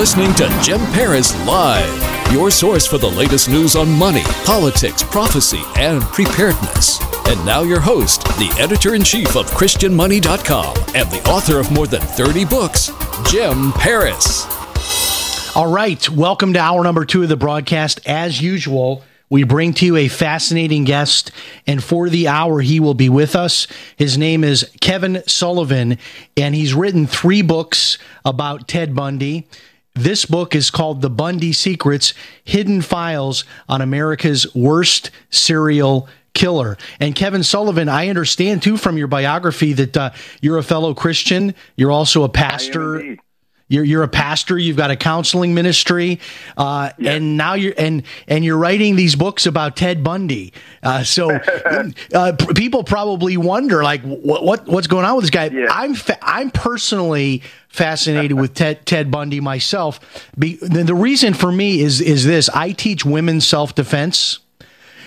[0.00, 5.60] listening to Jim Paris Live, your source for the latest news on money, politics, prophecy,
[5.76, 6.98] and preparedness.
[7.28, 11.86] And now, your host, the editor in chief of ChristianMoney.com and the author of more
[11.86, 12.90] than 30 books,
[13.30, 14.46] Jim Paris.
[15.54, 18.00] All right, welcome to hour number two of the broadcast.
[18.06, 21.30] As usual, we bring to you a fascinating guest,
[21.66, 23.66] and for the hour, he will be with us.
[23.96, 25.98] His name is Kevin Sullivan,
[26.38, 29.46] and he's written three books about Ted Bundy.
[29.94, 36.78] This book is called The Bundy Secrets Hidden Files on America's Worst Serial Killer.
[37.00, 40.10] And Kevin Sullivan, I understand too from your biography that uh,
[40.40, 41.54] you're a fellow Christian.
[41.76, 43.16] You're also a pastor.
[43.70, 44.58] You're, you're a pastor.
[44.58, 46.18] You've got a counseling ministry,
[46.56, 50.52] uh, and now you're and and you're writing these books about Ted Bundy.
[50.82, 51.30] Uh, so
[52.14, 55.46] uh, p- people probably wonder, like, what, what what's going on with this guy?
[55.46, 55.68] Yeah.
[55.70, 60.00] I'm fa- I'm personally fascinated with Ted Ted Bundy myself.
[60.36, 64.40] Be, the, the reason for me is is this: I teach women self defense.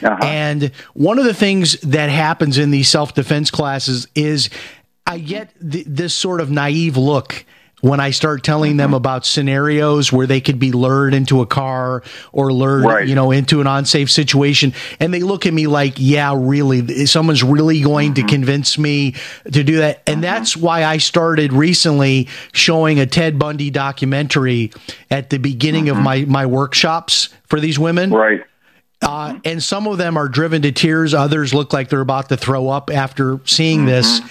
[0.02, 0.18] Uh-huh.
[0.22, 4.50] And one of the things that happens in these self defense classes is
[5.06, 7.46] I get th- this sort of naive look
[7.84, 8.78] when I start telling Mm-hmm.
[8.78, 13.06] them about scenarios where they could be lured into a car or lured, Right.
[13.06, 14.74] you know, into an unsafe situation.
[15.02, 18.26] And they look at me like, yeah, really, someone's really going Mm-hmm.
[18.26, 19.16] to convince me
[19.52, 20.02] to do that.
[20.08, 24.72] And that's why I started recently showing a Ted Bundy documentary
[25.12, 28.12] at the beginning of my, my workshops for these women.
[28.12, 28.18] Mm-hmm.
[28.18, 28.42] Right.
[29.02, 31.14] Uh, and some of them are driven to tears.
[31.14, 34.22] Others look like they're about to throw up after seeing this.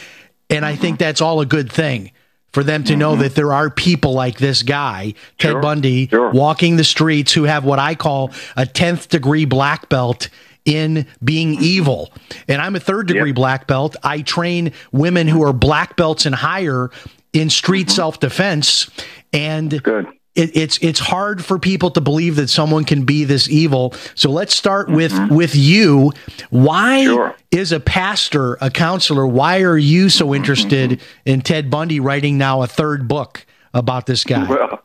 [0.48, 2.11] And I think that's all a good thing
[2.52, 3.22] for them to know mm-hmm.
[3.22, 6.30] that there are people like this guy, Ted Sure, Bundy, sure.
[6.30, 10.28] walking the streets who have what I call a 10th degree black belt
[10.64, 12.12] in being evil.
[12.48, 13.36] And I'm a third degree Yep.
[13.36, 13.96] black belt.
[14.02, 16.90] I train women who are black belts and higher
[17.32, 17.96] in street mm-hmm.
[17.96, 18.90] self defense.
[19.32, 20.06] And Good.
[20.34, 23.94] It, it's it's hard for people to believe that someone can be this evil.
[24.14, 25.34] So let's start with mm-hmm.
[25.34, 26.12] with you.
[26.50, 27.36] Why Sure.
[27.50, 30.34] is a pastor, a counselor, why are you so mm-hmm.
[30.36, 33.44] interested in Ted Bundy writing now a third book
[33.74, 34.48] about this guy?
[34.48, 34.82] Well,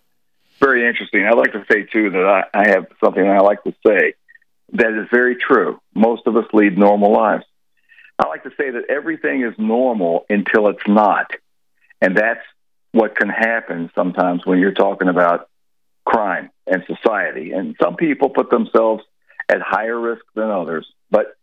[0.60, 1.26] very interesting.
[1.26, 4.14] I'd like to say, too, that I, I have something I like to say
[4.74, 5.80] that is very true.
[5.94, 7.46] Most of us lead normal lives.
[8.20, 11.32] I like to say that everything is normal until it's not.
[12.02, 12.42] And that's
[12.98, 15.50] what can happen sometimes when you're talking about
[16.04, 17.52] crime and society.
[17.52, 19.04] And some people put themselves
[19.48, 20.88] at higher risk than others.
[21.12, 21.38] But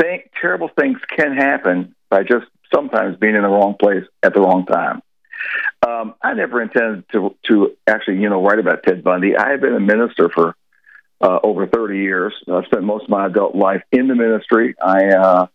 [0.00, 4.40] think, terrible things can happen by just sometimes being in the wrong place at the
[4.40, 5.02] wrong time.
[5.86, 9.36] Um, I never intended to to actually, you know, write about Ted Bundy.
[9.36, 10.54] I have been a minister for
[11.20, 12.34] uh, over 30 years.
[12.48, 14.74] I've spent most of my adult life in the ministry.
[14.80, 15.46] I uh,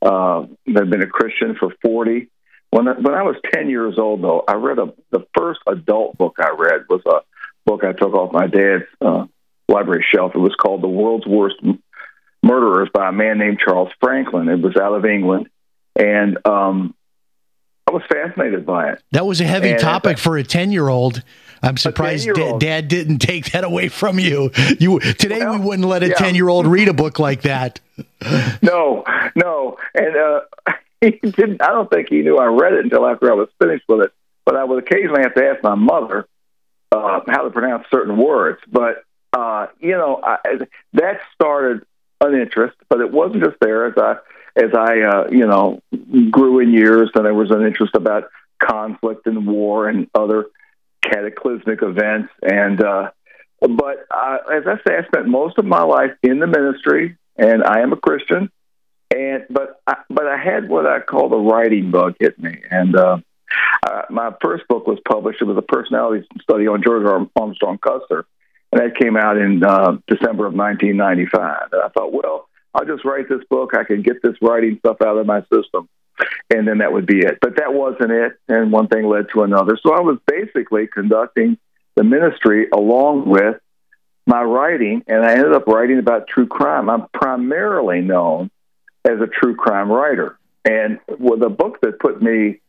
[0.00, 2.28] uh, have been a Christian for 40.
[2.72, 6.16] When I, when I was 10 years old, though, I read a the first adult
[6.16, 7.20] book I read was a
[7.66, 9.26] book I took off my dad's uh,
[9.68, 10.32] library shelf.
[10.34, 11.56] It was called The World's Worst
[12.42, 14.48] Murderers by a man named Charles Franklin.
[14.48, 15.48] It was out of England,
[15.96, 16.94] and um,
[17.86, 19.02] I was fascinated by it.
[19.12, 21.22] That was a heavy And- topic for a 10 year old.
[21.64, 24.50] I'm surprised da- dad didn't take that away from you.
[24.80, 27.80] You today Well, we wouldn't let a 10 year old read a book like that.
[28.62, 29.04] No,
[29.36, 30.40] no, and uh,
[31.22, 31.62] he didn't.
[31.62, 34.12] I don't think he knew I read it until after I was finished with it.
[34.44, 36.26] But I would occasionally have to ask my mother
[36.90, 38.60] uh, how to pronounce certain words.
[38.70, 40.38] But uh, you know, I,
[40.94, 41.84] that started
[42.20, 43.86] an interest, but it wasn't just there.
[43.86, 44.16] As I
[44.56, 45.82] as I uh, you know
[46.30, 50.46] grew in years, then there was an interest about conflict and war and other
[51.02, 52.32] cataclysmic events.
[52.42, 53.10] And uh,
[53.60, 57.64] but uh, as I say, I spent most of my life in the ministry, and
[57.64, 58.50] I am a Christian.
[59.12, 62.96] And but I, but I had what I call the writing bug hit me, and
[62.96, 63.18] uh,
[63.86, 65.42] uh, my first book was published.
[65.42, 67.04] It was a personality study on George
[67.36, 68.24] Armstrong Custer,
[68.72, 71.68] and that came out in uh, December of 1995.
[71.72, 73.76] And I thought, well, I'll just write this book.
[73.76, 75.88] I can get this writing stuff out of my system,
[76.48, 77.38] and then that would be it.
[77.40, 79.78] But that wasn't it, and one thing led to another.
[79.82, 81.58] So I was basically conducting
[81.96, 83.56] the ministry along with
[84.26, 86.88] my writing, and I ended up writing about true crime.
[86.88, 88.50] I'm primarily known
[89.04, 92.60] as a true crime writer, and with a book that put me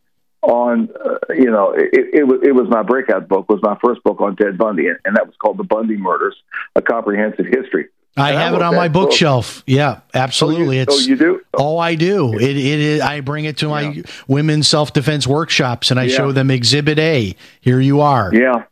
[0.42, 3.50] on, uh, you know, it, it, was it was my breakout book.
[3.50, 6.36] Was my first book on Ted Bundy, and, that was called The Bundy Murders:
[6.76, 7.88] A Comprehensive History.
[8.16, 9.58] I and have I it on my bookshelf.
[9.58, 9.64] Book.
[9.68, 10.66] Yeah, absolutely.
[10.66, 11.42] Oh, you, it's, oh, you do?
[11.54, 12.34] Oh, I do.
[12.34, 13.02] It, it is.
[13.02, 14.04] I bring it to my yeah.
[14.28, 16.18] women's self defense workshops, and I yeah.
[16.18, 17.36] show them Exhibit A.
[17.62, 18.32] Here you are.
[18.34, 18.66] Yeah.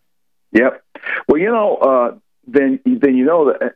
[0.51, 0.83] Yep.
[1.27, 2.15] Well, you know, uh,
[2.47, 3.75] then then you know that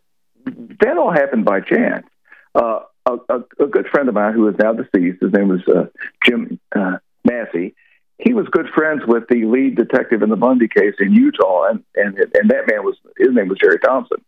[0.81, 2.05] that all happened by chance.
[2.53, 5.61] Uh, a, a, a, good friend of mine who is now deceased, his name was
[5.67, 5.85] uh,
[6.23, 7.75] Jim uh, Massey.
[8.17, 11.83] He was good friends with the lead detective in the Bundy case in Utah, and
[11.95, 14.23] and and that man was his name was Jerry Thompson.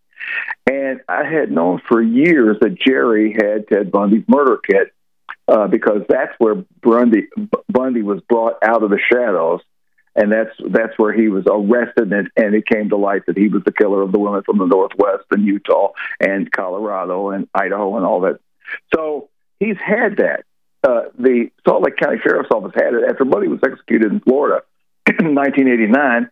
[0.69, 4.93] And I had known for years that Jerry had Ted Bundy's murder kit
[5.47, 7.27] uh, because that's where Bundy
[7.69, 9.61] Bundy was brought out of the shadows
[10.17, 13.47] and that's that's where he was arrested, and, and it came to light that he
[13.47, 17.95] was the killer of the women from the Northwest and Utah and Colorado and Idaho
[17.95, 18.39] and all that.
[18.93, 19.29] So
[19.59, 20.43] he's had that.
[20.83, 24.63] Uh, the Salt Lake County Sheriff's Office had it after Bundy was executed in Florida
[25.19, 26.29] in 1989.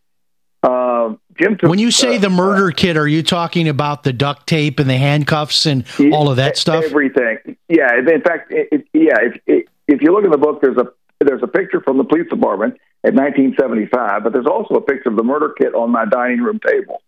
[0.63, 4.13] Uh, Jim took, when you say uh, the murder kit, are you talking about the
[4.13, 6.83] duct tape and the handcuffs and all of that stuff?
[6.83, 7.57] Everything.
[7.69, 7.97] Yeah.
[7.97, 9.17] In fact, it, it, yeah.
[9.45, 10.87] If, if you look in the book, there's a
[11.19, 15.15] there's a picture from the police department in 1975, but there's also a picture of
[15.15, 17.01] the murder kit on my dining room table.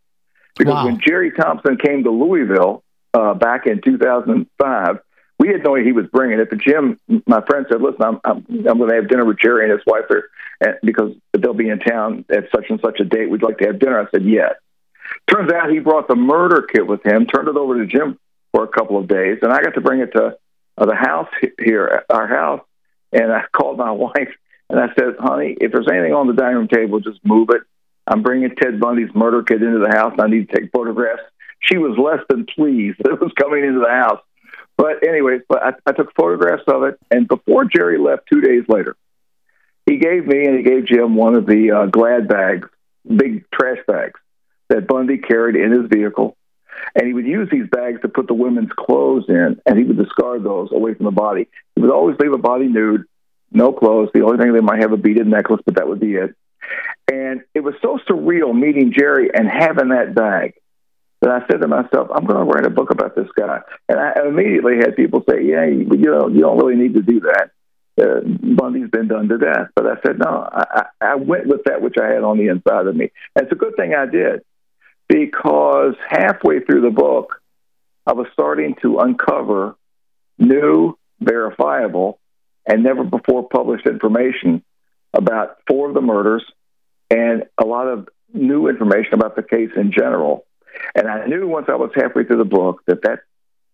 [0.57, 0.85] Because wow.
[0.85, 2.83] when Jerry Thompson came to Louisville
[3.13, 5.00] uh, back in 2005,
[5.47, 6.49] we no idea he was bringing it.
[6.49, 9.63] But Jim, my friend, said, "Listen, I'm I'm, I'm going to have dinner with Jerry
[9.63, 13.29] and his wife there, because they'll be in town at such and such a date.
[13.29, 14.53] We'd like to have dinner." I said, "Yes."
[15.31, 18.19] Turns out he brought the murder kit with him, turned it over to Jim
[18.51, 20.38] for a couple of days, and I got to bring it to
[20.77, 21.29] uh, the house
[21.59, 22.61] here, our house.
[23.11, 24.33] And I called my wife
[24.69, 27.61] and I said, honey, if there's anything on the dining room table, just move it.
[28.05, 31.23] I'm bringing Ted Bundy's murder kit into the house and I need to take photographs.
[31.59, 34.21] She was less than pleased that it was coming into the house.
[34.77, 37.00] But anyways, but I, I took photographs of it.
[37.09, 38.95] And before Jerry left two days later,
[39.85, 42.69] he gave me and he gave Jim one of the uh, glad bags,
[43.03, 44.19] big trash bags
[44.69, 46.38] that Bundy carried in his vehicle.
[46.94, 49.97] And he would use these bags to put the women's clothes in, and he would
[49.97, 51.47] discard those away from the body.
[51.75, 53.06] He would always leave a body nude,
[53.51, 54.09] no clothes.
[54.13, 56.35] The only thing they might have a beaded necklace, but that would be it.
[57.12, 60.53] And it was so surreal meeting Jerry and having that bag
[61.21, 63.59] that I said to myself, I'm going to write a book about this guy.
[63.89, 67.01] And I immediately had people say, Yeah, you, you know, you don't really need to
[67.01, 67.51] do that.
[67.99, 69.69] Uh, Bundy's been done to death.
[69.75, 72.87] But I said, No, I, I went with that which I had on the inside
[72.87, 73.11] of me.
[73.35, 74.41] And it's a good thing I did
[75.09, 77.41] because halfway through the book,
[78.05, 79.75] I was starting to uncover
[80.37, 82.19] new, verifiable,
[82.67, 84.63] and never before published information
[85.13, 86.43] about four of the murders
[87.09, 90.45] and a lot of new information about the case in general.
[90.95, 93.19] And I knew once I was halfway through the book that that,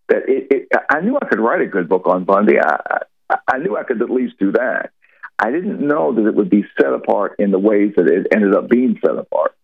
[0.08, 2.58] that it, it I knew I could write a good book on Bundy.
[2.58, 4.90] I, I, I knew I could at least do that.
[5.38, 8.54] I didn't know that it would be set apart in the ways that it ended
[8.54, 9.56] up being set apart.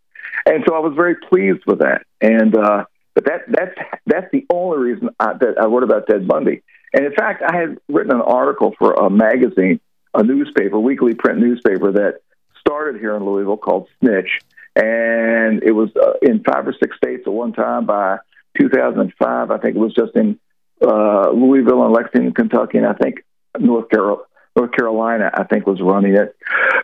[0.46, 2.02] And so I was very pleased with that.
[2.20, 2.84] And uh,
[3.14, 3.76] but that that's
[4.06, 6.62] that's the only reason I, that I wrote about Ted Bundy.
[6.92, 9.80] And in fact, I had written an article for a magazine,
[10.14, 12.20] a newspaper, weekly print newspaper that
[12.58, 14.40] started here in Louisville called Snitch,
[14.76, 17.86] and it was uh, in five or six states at one time.
[17.86, 18.18] By
[18.58, 20.38] 2005, I think it was just in
[20.82, 23.24] uh, Louisville and Lexington, Kentucky, and I think
[23.58, 24.24] North Carolina.
[24.56, 26.36] North Carolina, I think, was running it.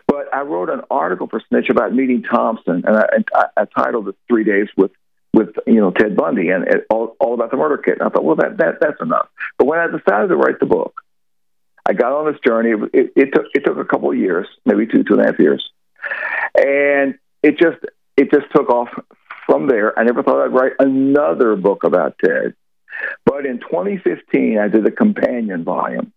[0.07, 4.07] But I wrote an article for Snitch about meeting Thompson, and I, I, I titled
[4.07, 4.91] it Three Days with
[5.33, 7.99] with you know Ted Bundy and it, all, all about the murder kit.
[7.99, 9.27] And I thought, well, that, that that's enough.
[9.57, 11.01] But when I decided to write the book,
[11.85, 12.71] I got on this journey.
[12.71, 15.25] It, it, it took it took a couple of years, maybe two two and a
[15.25, 15.69] half years,
[16.55, 17.77] and it just
[18.15, 18.89] it just took off
[19.45, 19.97] from there.
[19.97, 22.55] I never thought I'd write another book about Ted.
[23.25, 26.11] But in 2015, I did a companion volume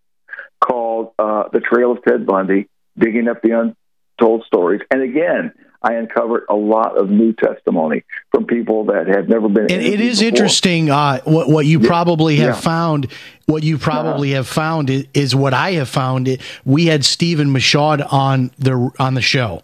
[0.59, 3.75] called uh, The Trail of Ted Bundy, Digging Up the
[4.19, 4.81] Untold Stories.
[4.89, 9.63] And again, I uncovered a lot of new testimony from people that had never been.
[9.63, 10.29] And it is before.
[10.29, 10.91] interesting.
[10.91, 11.87] Uh, what, what you yeah.
[11.87, 12.61] probably have yeah.
[12.61, 13.07] found,
[13.47, 14.37] what you probably uh-huh.
[14.37, 16.37] have found is, is, what I have found.
[16.65, 19.63] We had Stephen Michaud on the on the show.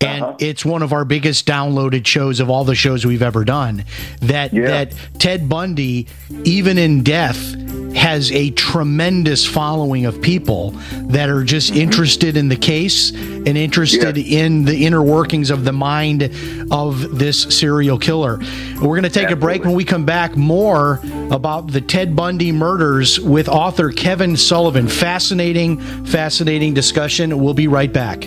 [0.00, 0.36] And uh-huh.
[0.40, 3.84] it's one of our biggest downloaded shows of all the shows we've ever done.
[4.20, 4.66] That yeah.
[4.84, 6.08] that Ted Bundy,
[6.44, 7.54] even in death,
[7.94, 10.72] has a tremendous following of people
[11.04, 11.80] that are just Mm-hmm.
[11.80, 14.40] interested in the case and interested Yeah.
[14.40, 16.24] in the inner workings of the mind
[16.70, 18.38] of this serial killer.
[18.82, 19.64] We're going to take a break.
[19.64, 24.88] When we come back, more about the Ted Bundy murders with author Kevin Sullivan.
[24.88, 27.38] Fascinating, fascinating discussion.
[27.38, 28.26] We'll be right back.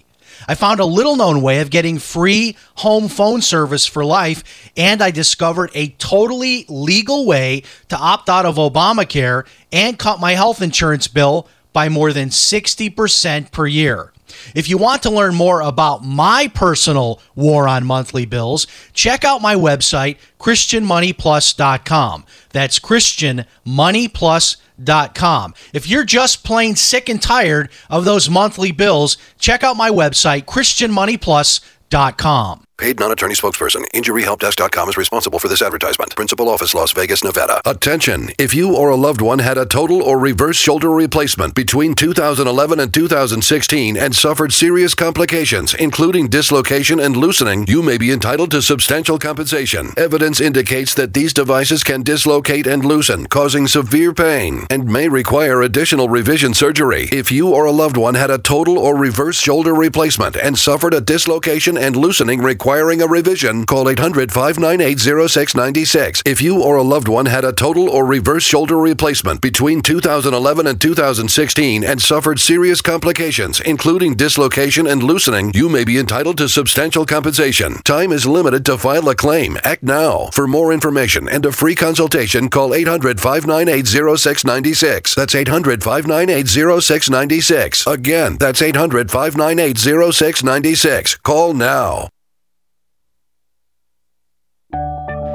[0.47, 4.43] I found a little known way of getting free home phone service for life,
[4.75, 10.33] and I discovered a totally legal way to opt out of Obamacare and cut my
[10.33, 14.11] health insurance bill by more than 60% per year.
[14.55, 19.41] If you want to learn more about my personal war on monthly bills, check out
[19.41, 22.25] my website, ChristianMoneyPlus.com.
[22.51, 24.61] That's ChristianMoneyPlus.com.
[25.73, 30.45] If you're just plain sick and tired of those monthly bills, check out my website,
[30.45, 32.65] ChristianMoneyPlus.com.
[32.81, 33.83] Paid non-attorney spokesperson.
[33.93, 36.15] InjuryHelpDesk.com is responsible for this advertisement.
[36.15, 37.61] Principal office, Las Vegas, Nevada.
[37.63, 38.31] Attention!
[38.39, 42.79] If you or a loved one had a total or reverse shoulder replacement between 2011
[42.79, 48.63] and 2016 and suffered serious complications, including dislocation and loosening, you may be entitled to
[48.63, 49.93] substantial compensation.
[49.95, 55.61] Evidence indicates that these devices can dislocate and loosen, causing severe pain, and may require
[55.61, 57.09] additional revision surgery.
[57.11, 60.95] If you or a loved one had a total or reverse shoulder replacement and suffered
[60.95, 66.23] a dislocation and loosening requiring a revision, call 800 598 0696.
[66.25, 70.67] If you or a loved one had a total or reverse shoulder replacement between 2011
[70.67, 76.47] and 2016 and suffered serious complications, including dislocation and loosening, you may be entitled to
[76.47, 77.73] substantial compensation.
[77.83, 79.57] Time is limited to file a claim.
[79.65, 80.29] Act now.
[80.31, 85.13] For more information and a free consultation, call 800 598 0696.
[85.13, 87.85] That's 800 598 0696.
[87.85, 91.15] Again, that's 800 598 0696.
[91.17, 92.07] Call now.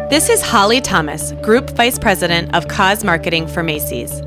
[0.08, 4.22] This is Holly Thomas, Group Vice President of Cause Marketing for Macy's.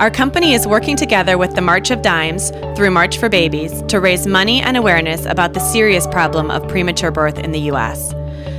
[0.00, 4.00] Our company is working together with the March of Dimes through March for Babies to
[4.00, 8.12] raise money and awareness about the serious problem of premature birth in the U.S.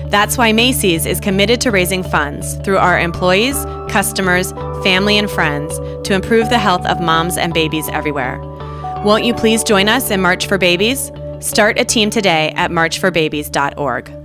[0.08, 5.78] That's why Macy's is committed to raising funds through our employees, customers, family, and friends
[6.08, 8.40] to improve the health of moms and babies everywhere.
[9.04, 11.12] Won't you please join us in March for Babies?
[11.42, 14.21] Start a team today at marchforbabies.org.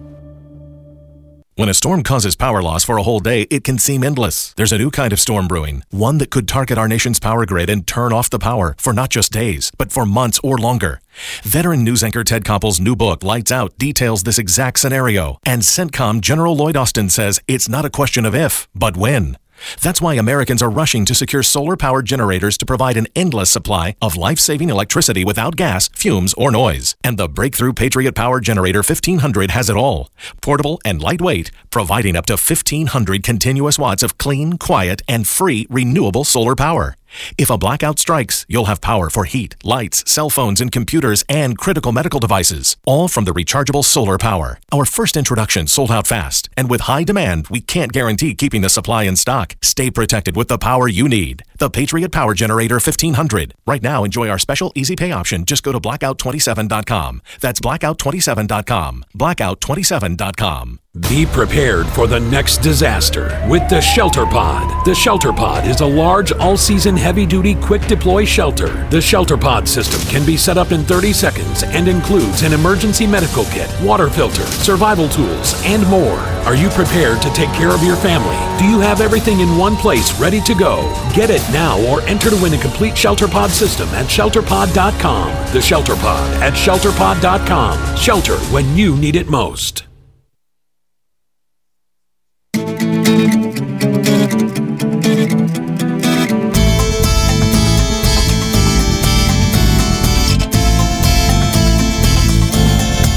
[1.59, 4.53] When a storm causes power loss for a whole day, it can seem endless.
[4.59, 7.71] There's a new kind of storm brewing, one that could target our nation's power grid
[7.71, 11.01] and turn off the power for not just days, but for months or longer.
[11.45, 15.39] Veteran news anchor Ted Koppel's new book, Lights Out, details this exact scenario.
[15.47, 19.39] And CENTCOM General Lloyd Austin says it's not a question of if, but when.
[19.81, 23.97] That's why Americans are rushing to secure solar powered generators to provide an endless supply
[24.01, 26.97] of life saving electricity without gas, fumes, or noise.
[27.05, 30.11] And the breakthrough Patriot Power Generator 1500 has it all.
[30.41, 36.25] Portable and lightweight, providing up to 1500 continuous watts of clean, quiet, and free renewable
[36.25, 36.97] solar power.
[37.39, 41.57] If a blackout strikes, you'll have power for heat, lights, cell phones, and computers, and
[41.57, 44.59] critical medical devices, all from the rechargeable solar power.
[44.73, 48.69] Our first introduction sold out fast, and with high demand, we can't guarantee keeping the
[48.69, 49.57] supply in stock.
[49.63, 51.43] Stay protected with the power you need.
[51.59, 53.55] The Patriot Power Generator 1500.
[53.67, 55.47] Right now, enjoy our special easy pay option.
[55.47, 57.23] Just go to blackout27.com.
[57.41, 59.05] That's blackout27.com.
[59.17, 60.81] Blackout27.com.
[61.11, 64.87] Be prepared for the next disaster with the Shelter Pod.
[64.87, 68.89] The Shelter Pod is a large, all season, heavy duty, quick deploy shelter.
[68.89, 73.07] The Shelter Pod system can be set up in 30 seconds and includes an emergency
[73.07, 76.19] medical kit, water filter, survival tools, and more.
[76.47, 78.37] Are you prepared to take care of your family?
[78.59, 80.81] Do you have everything in one place ready to go?
[81.15, 85.53] Get it now or enter to win a complete Shelter Pod system at shelterpod.com.
[85.53, 87.97] The Shelter Pod at shelterpod.com.
[87.97, 89.87] Shelter when you need it most.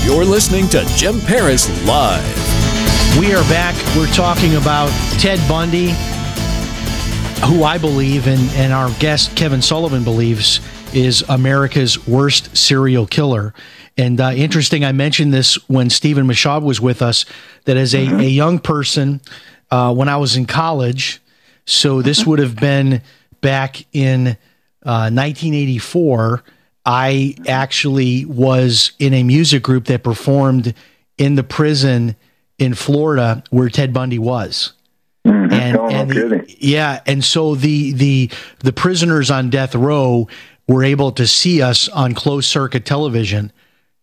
[0.05, 3.17] You're listening to Jim Paris Live.
[3.17, 3.75] We are back.
[3.95, 5.93] We're talking about Ted Bundy,
[7.45, 10.59] who I believe, and, and our guest Kevin Sullivan believes,
[10.93, 13.53] is America's worst serial killer.
[13.97, 17.25] And uh, interesting, I mentioned this when Stephen Michaud was with us,
[17.65, 19.21] that as a, a young person,
[19.71, 21.21] uh, when I was in college,
[21.69, 23.03] So this would have been
[23.41, 24.29] back in
[24.83, 26.43] uh, 1984.
[26.83, 30.73] I actually was in a music group that performed
[31.19, 32.15] in the prison
[32.57, 34.73] in Florida where Ted Bundy was.
[35.27, 35.53] Mm-hmm.
[35.53, 40.27] And, Oh, no and the- yeah, and so the the the prisoners on death row
[40.67, 43.51] were able to see us on closed circuit television.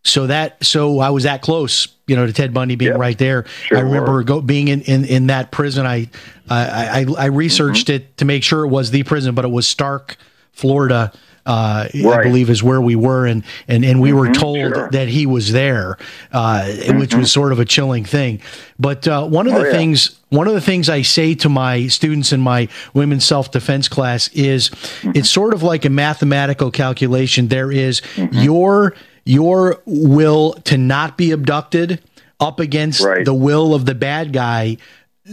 [0.03, 2.99] So that so I was that close, you know, to Ted Bundy being Yep.
[2.99, 3.45] right there.
[3.65, 5.85] Sure I remember go, being in, in in that prison.
[5.85, 6.09] I
[6.49, 7.95] I I, I researched Mm-hmm.
[8.03, 10.15] it to make sure it was the prison, but it was Starke,
[10.53, 11.11] Florida.
[11.47, 14.89] Uh, I believe is where we were, and and and we were Mhm, told sure.
[14.91, 15.97] that he was there,
[16.33, 16.65] uh,
[16.99, 18.41] which was sort of a chilling thing.
[18.77, 19.71] But uh, one of Oh, the yeah.
[19.71, 23.87] things one of the things I say to my students in my women's self defense
[23.87, 25.11] class is Mm-hmm.
[25.15, 27.47] it's sort of like a mathematical calculation.
[27.47, 28.39] There is Mm-hmm.
[28.39, 31.99] your your will to not be abducted
[32.39, 33.25] up against Right.
[33.25, 34.77] the will of the bad guy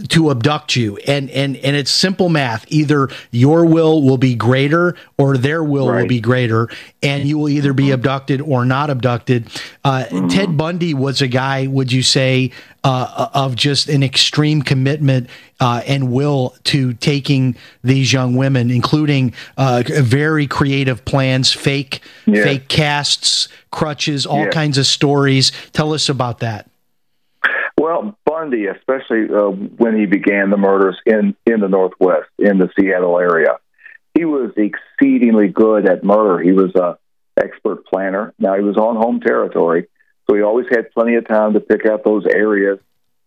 [0.09, 0.97] to abduct you.
[1.07, 2.65] And and and it's simple math.
[2.69, 6.69] Either your will will be greater or their will will be greater
[7.01, 9.47] and you will either be abducted or not abducted.
[9.83, 12.51] Uh, ted bundy was a guy would you say
[12.83, 19.33] uh, of just an extreme commitment uh, and will to taking these young women including
[19.57, 22.43] uh, very creative plans fake Yeah.
[22.43, 24.49] fake casts crutches all Yeah.
[24.51, 25.51] kinds of stories.
[25.73, 26.69] Tell us about that.
[27.77, 32.69] Well, Bundy, especially uh, when he began the murders in, in the Northwest, in the
[32.77, 33.57] Seattle area,
[34.13, 36.41] he was exceedingly good at murder.
[36.41, 36.97] He was a
[37.41, 38.33] expert planner.
[38.39, 39.87] Now he was on home territory,
[40.27, 42.79] so he always had plenty of time to pick out those areas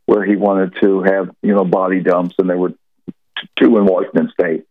[0.06, 2.74] where he wanted to have you know body dumps, and there were
[3.56, 4.66] two in Washington State.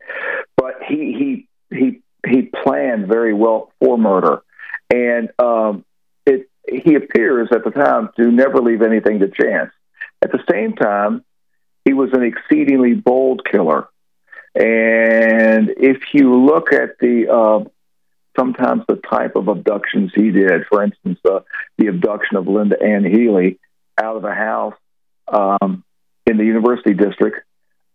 [0.55, 4.41] But he he he he planned very well for murder,
[4.89, 5.85] and um,
[6.25, 9.71] it he appears at the time to never leave anything to chance.
[10.21, 11.23] At the same time,
[11.85, 13.87] he was an exceedingly bold killer.
[14.55, 17.69] And if you look at the uh,
[18.37, 21.41] sometimes the type of abductions he did, for instance, uh,
[21.77, 23.59] the abduction of Lynda Ann Healy
[23.97, 24.75] out of a house
[25.27, 25.83] um,
[26.25, 27.37] in the University District,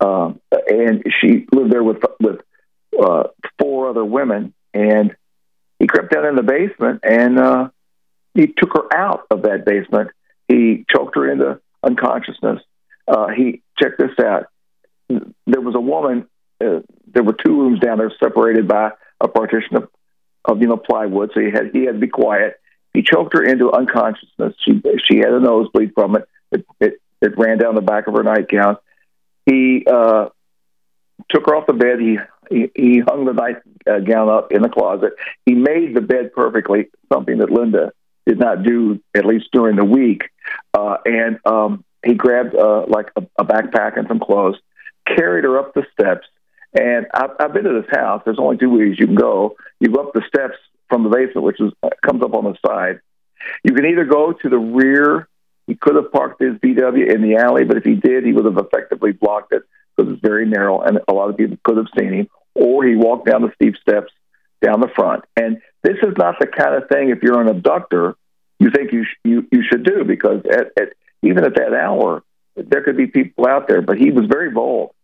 [0.01, 2.41] um, and she lived there with with
[3.03, 3.25] uh,
[3.59, 5.15] four other women, and
[5.83, 7.69] he crept down in the basement and uh,
[8.35, 10.11] he took her out of that basement.
[10.47, 12.61] He choked her into unconsciousness.
[13.07, 14.47] Uh, he check this out.
[15.09, 16.27] There was a woman.
[16.63, 19.89] Uh, there were two rooms down there, separated by a partition of,
[20.45, 21.31] of you know plywood.
[21.35, 22.55] So he had he had to be quiet.
[22.95, 24.55] He choked her into unconsciousness.
[24.65, 26.29] She she had a nosebleed from it.
[26.51, 28.77] It it, it ran down the back of her nightgown.
[29.47, 30.29] He uh,
[31.29, 32.01] took her off the bed.
[32.01, 32.19] He
[32.51, 35.15] he, he hung the nightgown up in the closet.
[35.47, 37.93] He made the bed perfectly, something that Linda
[38.27, 40.23] did not do at least during the week.
[40.75, 44.57] Uh, and um, he grabbed uh, like a, a backpack and some clothes,
[45.07, 46.27] carried her up the steps.
[46.79, 48.23] And I've, I've been to this house.
[48.25, 49.57] There's only two ways you can go.
[49.81, 50.57] You go up the steps
[50.89, 51.73] from the basement, which is
[52.05, 53.01] comes up on the side.
[53.65, 55.29] You can either go to the rear.
[55.67, 58.45] He could have parked his VW in the alley, but if he did, he would
[58.45, 59.63] have effectively blocked it
[59.97, 62.29] because it's very narrow, and a lot of people could have seen him.
[62.55, 64.13] Or he walked down the steep steps
[64.63, 65.25] down the front.
[65.37, 67.11] And this is not the kind of thing.
[67.11, 68.15] If you're an abductor,
[68.59, 70.93] you think you sh- you you should do because at, at
[71.23, 72.23] even at that hour,
[72.57, 73.83] there could be people out there.
[73.83, 74.95] But he was very bold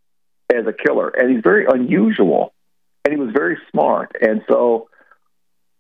[0.53, 2.53] as a killer, and he's very unusual,
[3.05, 4.13] and he was very smart.
[4.21, 4.89] And so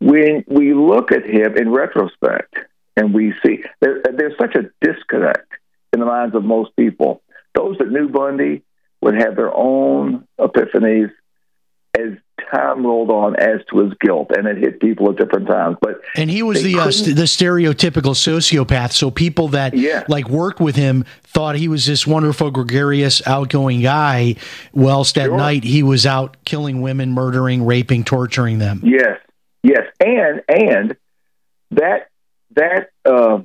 [0.00, 2.56] when we look at him in retrospect,
[2.96, 5.52] and we see there, there's such a disconnect
[5.92, 7.22] in the minds of most people.
[7.54, 8.62] Those that knew Bundy
[9.00, 11.10] would have their own epiphanies
[11.96, 12.18] as
[12.50, 15.76] time rolled on as to his guilt, and it hit people at different times.
[15.80, 18.92] But And he was the uh, st- the stereotypical sociopath.
[18.92, 20.04] So people that Yeah.
[20.08, 24.36] like worked with him thought he was this wonderful, gregarious, outgoing guy.
[24.72, 25.36] Whilst at Sure.
[25.36, 28.80] night he was out killing women, murdering, raping, torturing them.
[28.84, 29.18] Yes,
[29.62, 30.96] yes, and and
[31.72, 32.08] that
[32.56, 33.40] that uh,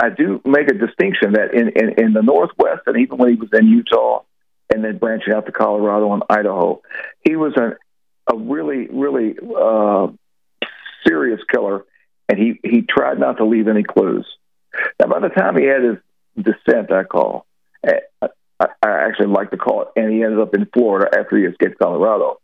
[0.00, 3.34] I do make a distinction that in, in in the Northwest, and even when he
[3.36, 4.22] was in Utah,
[4.72, 6.80] and then branching out to Colorado and Idaho,
[7.24, 7.76] he was a
[8.30, 10.08] a really really uh,
[11.06, 11.84] serious killer,
[12.28, 14.26] and he he tried not to leave any clues.
[14.98, 15.96] Now, by the time he had his
[16.36, 17.46] descent, I call.
[17.86, 18.28] I, I
[18.60, 21.78] I actually like to call it, and he ended up in Florida after he escaped
[21.78, 22.38] Colorado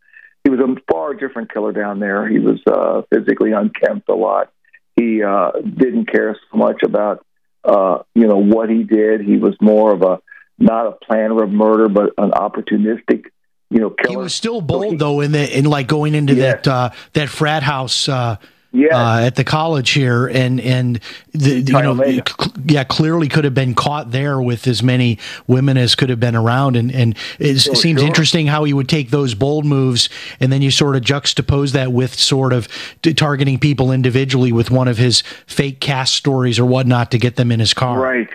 [0.49, 2.27] he was a far different killer down there.
[2.27, 4.51] He was uh, physically unkempt a lot.
[4.97, 7.25] He uh, didn't care so much about
[7.65, 9.21] uh, you know what he did.
[9.21, 10.21] He was more of a
[10.59, 13.27] not a planner of murder, but an opportunistic
[13.71, 14.11] you know killer.
[14.11, 16.65] He was still bold though in the in like going into Yes.
[16.65, 18.37] that uh, that frat house uh,
[18.71, 18.93] Yes.
[18.93, 21.01] uh, at the college here, and and
[21.33, 25.79] the, you know, cl- yeah, clearly could have been caught there with as many women
[25.79, 28.07] as could have been around, and and it Sure, seems sure.
[28.07, 31.93] interesting how he would take those bold moves, and then you sort of juxtapose that
[31.93, 32.69] with sort of
[33.01, 37.37] t- targeting people individually with one of his fake cast stories or whatnot to get
[37.37, 37.99] them in his car.
[37.99, 38.29] Right.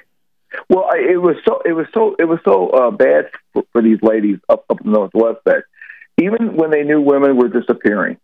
[0.68, 3.82] Well, I- it was so it was so it was so uh, bad for, for
[3.82, 5.64] these ladies up up in the northwest that
[6.22, 8.18] even when they knew women were disappearing,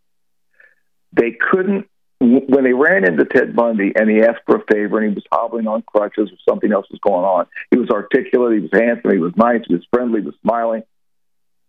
[1.13, 1.87] they couldn't.
[2.21, 5.23] When they ran into Ted Bundy and he asked for a favor and he was
[5.31, 9.11] hobbling on crutches or something else was going on, he was articulate, he was handsome,
[9.11, 10.83] he was nice, he was friendly, he was smiling.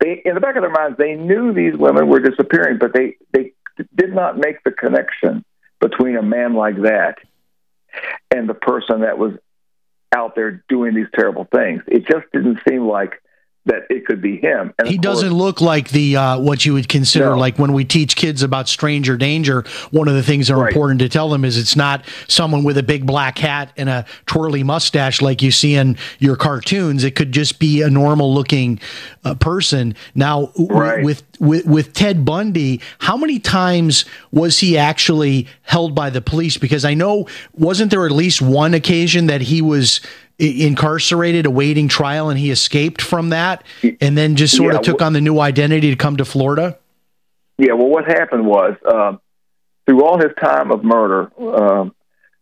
[0.01, 3.17] They, in the back of their minds, they knew these women were disappearing, but they
[3.33, 3.53] they
[3.95, 5.45] did not make the connection
[5.81, 7.19] between a man like that
[8.33, 9.35] and the person that was
[10.13, 11.83] out there doing these terrible things.
[11.87, 13.23] It just didn't seem like
[13.67, 14.73] that it could be him.
[14.79, 17.37] And He course- doesn't look like the uh, what you would consider No.
[17.39, 19.65] like when we teach kids about stranger danger.
[19.91, 20.73] One of the things that are Right.
[20.73, 24.07] important to tell them is it's not someone with a big black hat and a
[24.25, 27.05] twirly mustache like you see in your cartoons.
[27.05, 28.81] It could just be a normal looking
[29.25, 29.95] uh, person.
[30.15, 31.05] Now, Right.
[31.05, 36.57] with, with with Ted Bundy, how many times was he actually held by the police?
[36.57, 40.01] Because I know wasn't there at least one occasion that he was
[40.41, 43.63] incarcerated awaiting trial and he escaped from that
[44.01, 46.79] and then just sort Yeah, of took on the new identity to come to Florida?
[47.59, 49.21] Yeah, well, what happened was um,
[49.87, 51.95] through all his time of murder, um,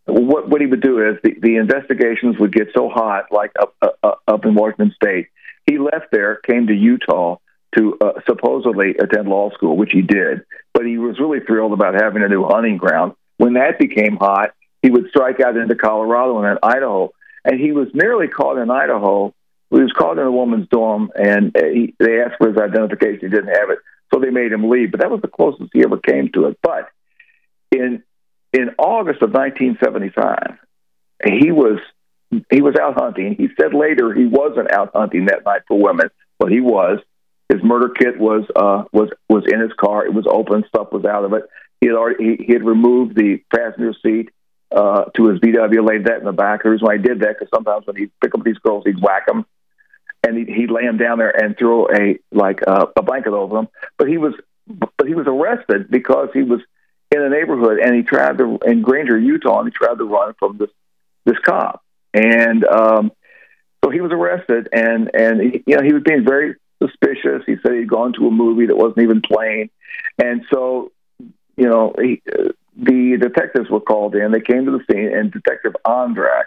[0.07, 3.75] what what he would do is the, the investigations would get so hot, like up
[3.83, 5.27] up, up in Washington State.
[5.67, 7.37] He left there, came to Utah
[7.77, 10.47] to uh, supposedly attend law school, which he did.
[10.73, 13.15] But he was really thrilled about having a new hunting ground.
[13.37, 17.13] When that became hot, he would strike out into Colorado and then Idaho.
[17.45, 19.35] And he was nearly caught in Idaho.
[19.71, 23.21] He was caught in a woman's dorm, and uh, he, they asked for his identification.
[23.21, 23.79] He didn't have it,
[24.13, 24.91] so they made him leave.
[24.91, 26.59] But that was the closest he ever came to it.
[26.63, 26.89] But
[27.71, 28.03] in
[28.53, 30.59] in August of 1975,
[31.27, 31.79] he was
[32.51, 33.35] he was out hunting.
[33.37, 37.01] He said later he wasn't out hunting that night for women, but he was.
[37.51, 40.05] His murder kit was uh, was was in his car.
[40.05, 40.65] It was open.
[40.69, 41.45] Stuff was out of it.
[41.81, 44.31] He had already he, he had removed the passenger seat
[44.71, 46.63] uh, to his VW, laid that in the back.
[46.63, 49.01] The reason why he did that because sometimes when he'd pick up these girls, he'd
[49.01, 49.47] whack them,
[50.27, 53.57] and he'd, he'd lay them down there and throw a like uh, a blanket over
[53.57, 53.69] them.
[53.97, 54.35] But he was
[54.67, 56.61] but he was arrested because he was
[57.11, 60.35] in a neighborhood and he tried to in Granger, Utah, and he tried to run
[60.39, 60.71] from this
[61.25, 61.83] this cop,
[62.15, 63.13] and um,
[63.85, 67.43] so he was arrested, and and he, you know he was being very suspicious.
[67.47, 69.71] He said he'd gone to a movie that wasn't even playing,
[70.19, 70.93] and so
[71.57, 74.31] you know he, uh, the detectives were called in.
[74.31, 76.45] They came to the scene, and Detective Ondrak,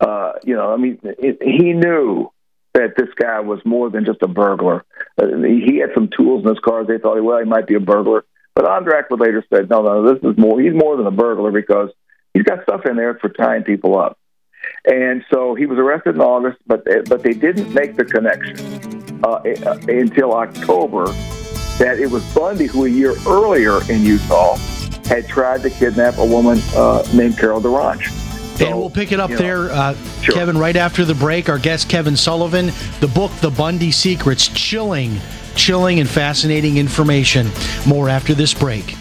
[0.00, 2.32] uh, you know, I mean, it, he knew
[2.74, 4.84] that this guy was more than just a burglar.
[5.20, 6.84] Uh, he had some tools in his car.
[6.84, 8.24] They thought, well, he might be a burglar.
[8.54, 10.60] But Ondrak would later said, no, no, this is more.
[10.60, 11.90] He's more than a burglar because
[12.32, 14.18] he's got stuff in there for tying people up.
[14.84, 19.42] And so he was arrested in August, but but they didn't make the connection uh,
[19.66, 21.06] uh, until October
[21.78, 24.56] that it was Bundy who a year earlier in Utah
[25.06, 28.10] had tried to kidnap a woman uh, named Carol DaRonch.
[28.60, 30.34] and we'll pick it up there, uh, sure.
[30.34, 31.48] Kevin, right after the break.
[31.48, 32.66] Our guest, Kevin Sullivan,
[33.00, 35.20] the book, The Bundy Secrets, chilling,
[35.56, 37.50] chilling, and fascinating information.
[37.86, 38.96] More after this break.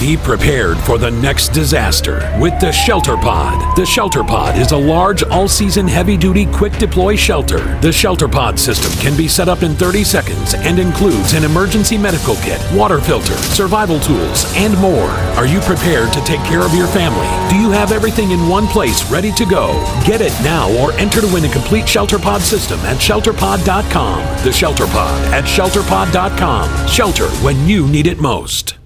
[0.00, 3.76] Be prepared for the next disaster with the Shelter Pod.
[3.76, 7.58] The Shelter Pod is a large, all season, heavy duty, quick deploy shelter.
[7.82, 11.98] The Shelter Pod system can be set up in 30 seconds and includes an emergency
[11.98, 15.10] medical kit, water filter, survival tools, and more.
[15.36, 17.28] Are you prepared to take care of your family?
[17.50, 19.74] Do you have everything in one place ready to go?
[20.06, 24.44] Get it now or enter to win a complete Shelter Pod system at shelterpod.com.
[24.44, 26.88] The Shelter Pod at shelterpod.com.
[26.88, 28.79] Shelter when you need it most.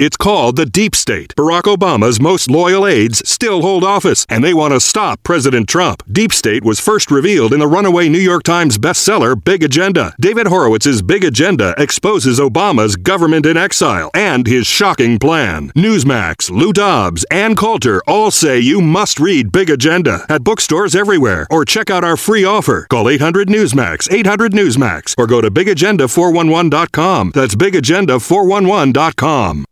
[0.00, 1.34] It's called the Deep State.
[1.36, 6.02] Barack Obama's most loyal aides still hold office, and they want to stop President Trump.
[6.10, 10.14] Deep State was first revealed in the runaway New York Times bestseller, Big Agenda.
[10.18, 15.68] David Horowitz's Big Agenda exposes Obama's government in exile and his shocking plan.
[15.76, 21.46] Newsmax, Lou Dobbs, and Coulter all say you must read Big Agenda at bookstores everywhere
[21.50, 22.86] or check out our free offer.
[22.88, 27.32] Call 800 Newsmax, 800 Newsmax, or go to bigagenda411.com.
[27.34, 29.66] That's bigagenda411.com.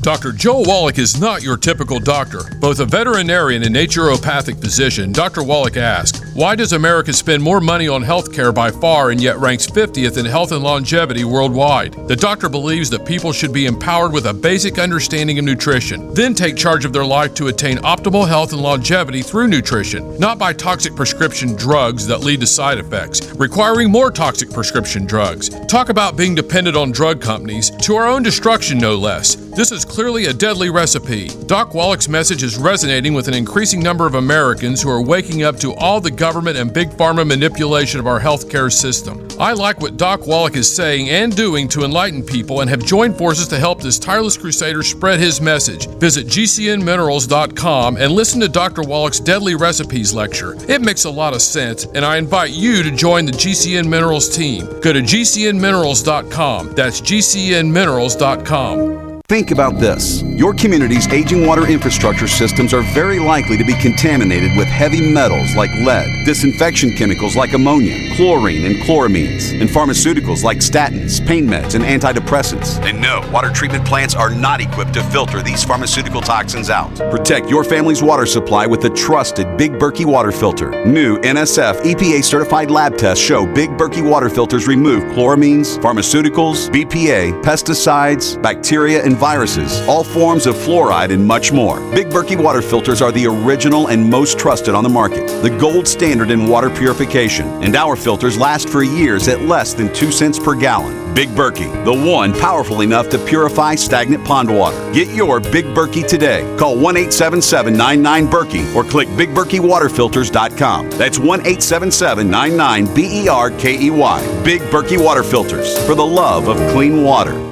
[0.00, 0.30] Dr.
[0.30, 2.42] Joel Wallach is not your typical doctor.
[2.60, 5.42] Both a veterinarian and naturopathic physician, Dr.
[5.42, 9.38] Wallach asks, Why does America spend more money on health care by far and yet
[9.38, 11.94] ranks 50th in health and longevity worldwide?
[12.06, 16.32] The doctor believes that people should be empowered with a basic understanding of nutrition, then
[16.32, 20.52] take charge of their life to attain optimal health and longevity through nutrition, not by
[20.52, 25.50] toxic prescription drugs that lead to side effects, requiring more toxic prescription drugs.
[25.66, 29.34] Talk about being dependent on drug companies, to our own destruction, no less.
[29.58, 31.28] This is clearly a deadly recipe.
[31.46, 35.56] Doc Wallach's message is resonating with an increasing number of Americans who are waking up
[35.56, 39.26] to all the government and big pharma manipulation of our healthcare system.
[39.40, 43.16] I like what Doc Wallach is saying and doing to enlighten people and have joined
[43.16, 45.86] forces to help this tireless crusader spread his message.
[45.98, 48.82] Visit GCNminerals.com and listen to Dr.
[48.82, 50.56] Wallach's Deadly Recipes lecture.
[50.68, 54.28] It makes a lot of sense, and I invite you to join the GCN Minerals
[54.28, 54.66] team.
[54.80, 56.74] Go to GCNminerals.com.
[56.74, 59.07] That's GCNminerals.com.
[59.28, 60.22] Think about this.
[60.22, 65.54] Your community's aging water infrastructure systems are very likely to be contaminated with heavy metals
[65.54, 71.74] like lead, disinfection chemicals like ammonia, chlorine and chloramines, and pharmaceuticals like statins, pain meds,
[71.74, 72.82] and antidepressants.
[72.88, 76.96] And no, water treatment plants are not equipped to filter these pharmaceutical toxins out.
[77.10, 80.70] Protect your family's water supply with the trusted Big Berkey water filter.
[80.86, 87.42] New NSF EPA certified lab tests show Big Berkey water filters remove chloramines, pharmaceuticals, BPA,
[87.42, 91.80] pesticides, bacteria, and viruses, all forms of fluoride, and much more.
[91.92, 95.86] Big Berkey water filters are the original and most trusted on the market, the gold
[95.86, 100.38] standard in water purification, and our filters last for years at less than 2 cents
[100.38, 101.08] per gallon.
[101.14, 104.92] Big Berkey, the one powerful enough to purify stagnant pond water.
[104.92, 106.42] Get your Big Berkey today.
[106.56, 110.90] Call 1 877 99 Berkey or click BigBerkeyWaterFilters.com.
[110.90, 114.42] That's 1 877 99 B E R K E Y.
[114.44, 117.47] Big Berkey Water Filters for the love of clean water.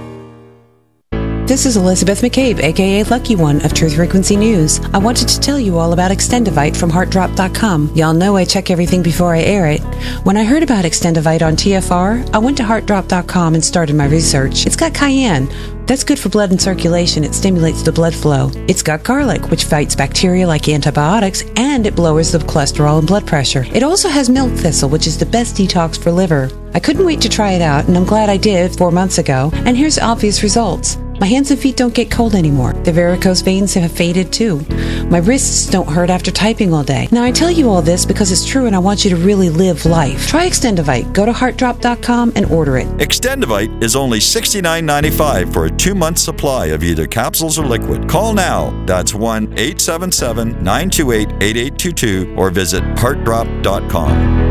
[1.46, 4.80] This is Elizabeth McCabe, aka Lucky One of Truth Frequency News.
[4.92, 7.92] I wanted to tell you all about Extendivite from HeartDrop.com.
[7.94, 9.78] Y'all know I check everything before I air it.
[10.24, 14.66] When I heard about Extendivite on TFR, I went to HeartDrop.com and started my research.
[14.66, 15.48] It's got cayenne.
[15.86, 17.22] That's good for blood and circulation.
[17.22, 18.50] It stimulates the blood flow.
[18.66, 23.24] It's got garlic, which fights bacteria like antibiotics, and it lowers the cholesterol and blood
[23.24, 23.64] pressure.
[23.72, 26.50] It also has milk thistle, which is the best detox for liver.
[26.74, 29.52] I couldn't wait to try it out, and I'm glad I did four months ago.
[29.54, 30.98] And here's obvious results.
[31.20, 32.72] My hands and feet don't get cold anymore.
[32.72, 34.60] The varicose veins have faded too.
[35.08, 37.08] My wrists don't hurt after typing all day.
[37.10, 39.48] Now, I tell you all this because it's true and I want you to really
[39.48, 40.28] live life.
[40.28, 41.12] Try Extendivite.
[41.14, 42.86] Go to heartdrop.com and order it.
[42.98, 48.08] Extendivite is only $69.95 for a two month supply of either capsules or liquid.
[48.08, 48.72] Call now.
[48.86, 54.46] That's 1 877 928 8822 or visit heartdrop.com.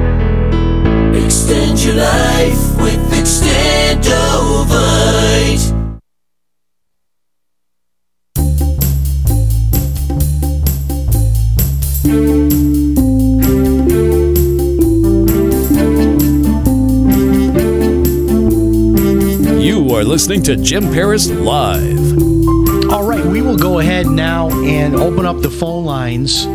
[1.16, 5.75] Extend your life with Extendovite.
[19.86, 22.18] You are listening to Jim Paris Live.
[22.92, 26.48] All right, we will go ahead now and open up the phone lines.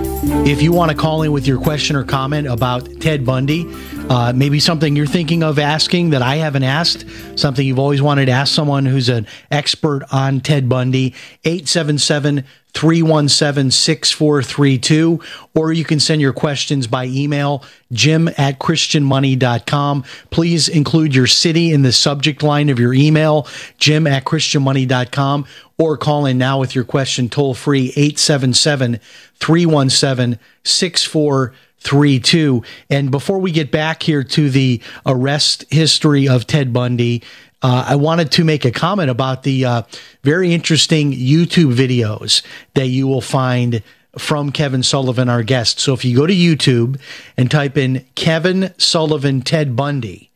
[0.48, 3.72] If you want to call in with your question or comment about Ted Bundy,
[4.08, 7.04] uh, maybe something you're thinking of asking that I haven't asked,
[7.38, 11.14] something you've always wanted to ask someone who's an expert on Ted Bundy,
[11.44, 15.20] 877 317 6432,
[15.54, 20.04] or you can send your questions by email, jim at christianmoney.com.
[20.30, 23.46] Please include your city in the subject line of your email,
[23.78, 25.46] jim at christianmoney.com,
[25.78, 29.00] or call in now with your question toll free, 877
[29.35, 32.62] 317 6432.
[32.90, 37.22] And before we get back here to the arrest history of Ted Bundy,
[37.62, 39.83] uh, I wanted to make a comment about the uh,
[40.23, 42.42] very interesting YouTube videos
[42.75, 43.83] that you will find
[44.18, 45.79] from Kevin Sullivan, our guest.
[45.79, 47.01] So if you go to YouTube
[47.37, 50.31] and type in Kevin Sullivan Ted Bundy,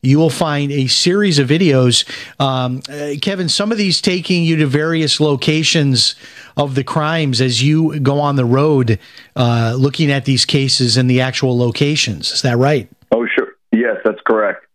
[0.00, 2.04] you will find a series of videos.
[2.40, 6.14] Um, uh, Kevin, some of these taking you to various locations
[6.56, 8.98] of the crimes as you go on the road
[9.34, 12.30] uh, looking at these cases and the actual locations.
[12.30, 12.88] Is that right?
[13.10, 13.48] Oh, sure.
[13.72, 14.67] Yes, that's correct.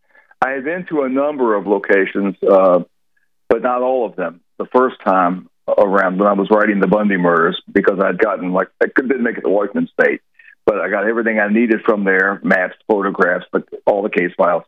[0.43, 2.79] I had been to a number of locations, uh,
[3.47, 4.41] but not all of them.
[4.58, 8.67] The first time around when I was writing the Bundy murders, because I'd gotten like
[8.82, 10.21] I didn't make it to Washington State,
[10.65, 14.63] but I got everything I needed from there: maps, photographs, but all the case files.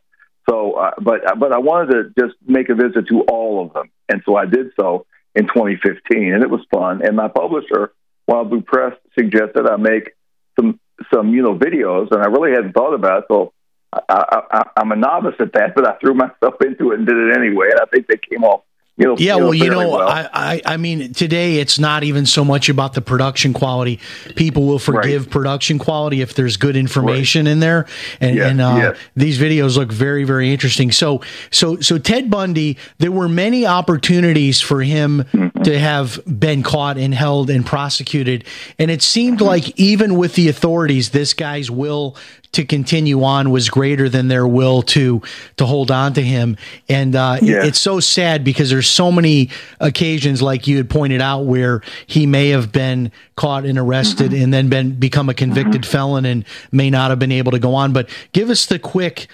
[0.48, 3.90] So, uh, but but I wanted to just make a visit to all of them,
[4.08, 7.02] and so I did so in 2015, and it was fun.
[7.04, 7.92] And my publisher,
[8.26, 10.14] Wild Blue Press, suggested I make
[10.58, 10.80] some
[11.12, 13.24] some you know videos, and I really hadn't thought about it.
[13.28, 13.52] So
[13.92, 17.16] I, I, I'm a novice at that, but I threw myself into it and did
[17.16, 18.62] it anyway, and I think they came off
[18.98, 20.08] You'll, yeah, you'll well, you know, well.
[20.08, 24.00] I, I, I mean, today it's not even so much about the production quality.
[24.36, 27.84] People will forgive production quality if there's good information in there,
[28.22, 28.98] and, Yes, and uh, yes.
[29.14, 30.92] these videos look very, very interesting.
[30.92, 31.20] So,
[31.50, 35.62] so, so Ted Bundy, there were many opportunities for him Mm-hmm.
[35.64, 38.44] to have been caught and held and prosecuted,
[38.78, 39.46] and it seemed Mm-hmm.
[39.46, 42.16] like even with the authorities, this guy's will
[42.52, 45.22] to continue on was greater than their will to
[45.56, 46.56] to hold on to him,
[46.88, 47.64] and uh, Yeah.
[47.64, 52.26] it's so sad because there's so many occasions, like you had pointed out, where he
[52.26, 54.42] may have been caught and arrested Mm-hmm.
[54.44, 57.74] and then been become a convicted felon and may not have been able to go
[57.74, 57.92] on.
[57.92, 59.26] But give us the quick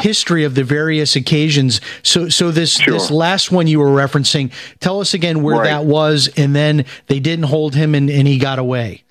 [0.00, 1.80] history of the various occasions.
[2.02, 5.64] So, so this this last one you were referencing, tell us again where Right.
[5.70, 9.02] that was, and then they didn't hold him and, and he got away.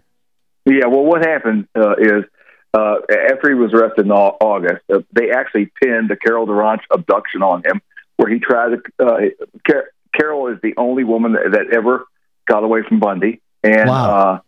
[0.65, 2.25] Yeah, well, what happened uh, is
[2.73, 6.81] uh, after he was arrested in Au- August, uh, they actually pinned the Carol DaRonch
[6.91, 7.81] abduction on him,
[8.17, 9.05] where he tried to.
[9.05, 9.17] Uh,
[9.65, 12.05] Car- Carol is the only woman that, that ever
[12.47, 14.39] got away from Bundy, and uh,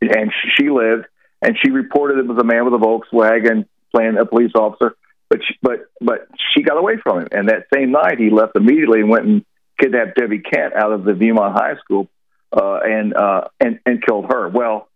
[0.00, 1.06] and she lived,
[1.42, 4.94] and she reported it was a man with a Volkswagen playing a police officer,
[5.28, 8.56] but she, but but she got away from him, and that same night he left
[8.56, 9.44] immediately and went and
[9.80, 12.08] kidnapped Debbie Kent out of the Viewmont High School,
[12.52, 14.48] uh, and uh, and and killed her.
[14.48, 14.88] Well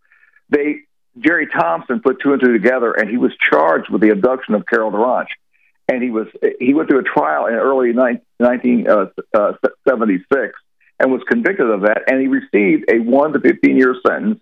[0.50, 0.82] they
[1.18, 4.66] Jerry Thompson put two and two together, and he was charged with the abduction of
[4.66, 5.28] Carol DaRonch.
[5.90, 6.26] And he was
[6.61, 8.87] he went through a trial in early nineteen
[9.88, 10.59] seventy six
[11.00, 12.02] and was convicted of that.
[12.09, 14.40] And he received a one to fifteen year sentence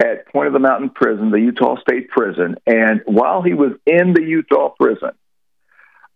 [0.00, 2.56] at Point of the Mountain Prison, the Utah State Prison.
[2.66, 5.10] And while he was in the Utah prison,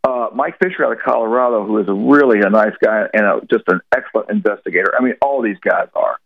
[0.02, 3.40] uh, Mike Fisher out of Colorado, who is a really a nice guy and a,
[3.50, 4.94] just an excellent investigator.
[4.98, 6.16] I mean, all these guys are.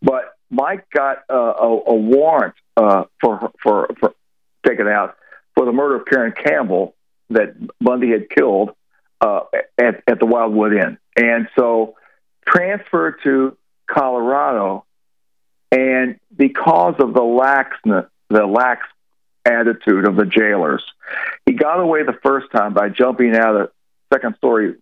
[0.00, 4.14] But Mike got uh, a, a warrant uh, for, for for
[4.66, 5.16] taken out
[5.54, 6.94] for the murder of Caryn Campbell
[7.30, 8.70] that Bundy had killed
[9.20, 9.40] uh,
[9.78, 11.96] at at the Wildwood Inn, and so
[12.46, 13.56] transferred to
[13.86, 14.84] Colorado,
[15.72, 18.86] and because of the laxness, the lax
[19.44, 20.84] attitude of the jailers,
[21.44, 23.70] he got away the first time by jumping out a
[24.12, 24.74] second story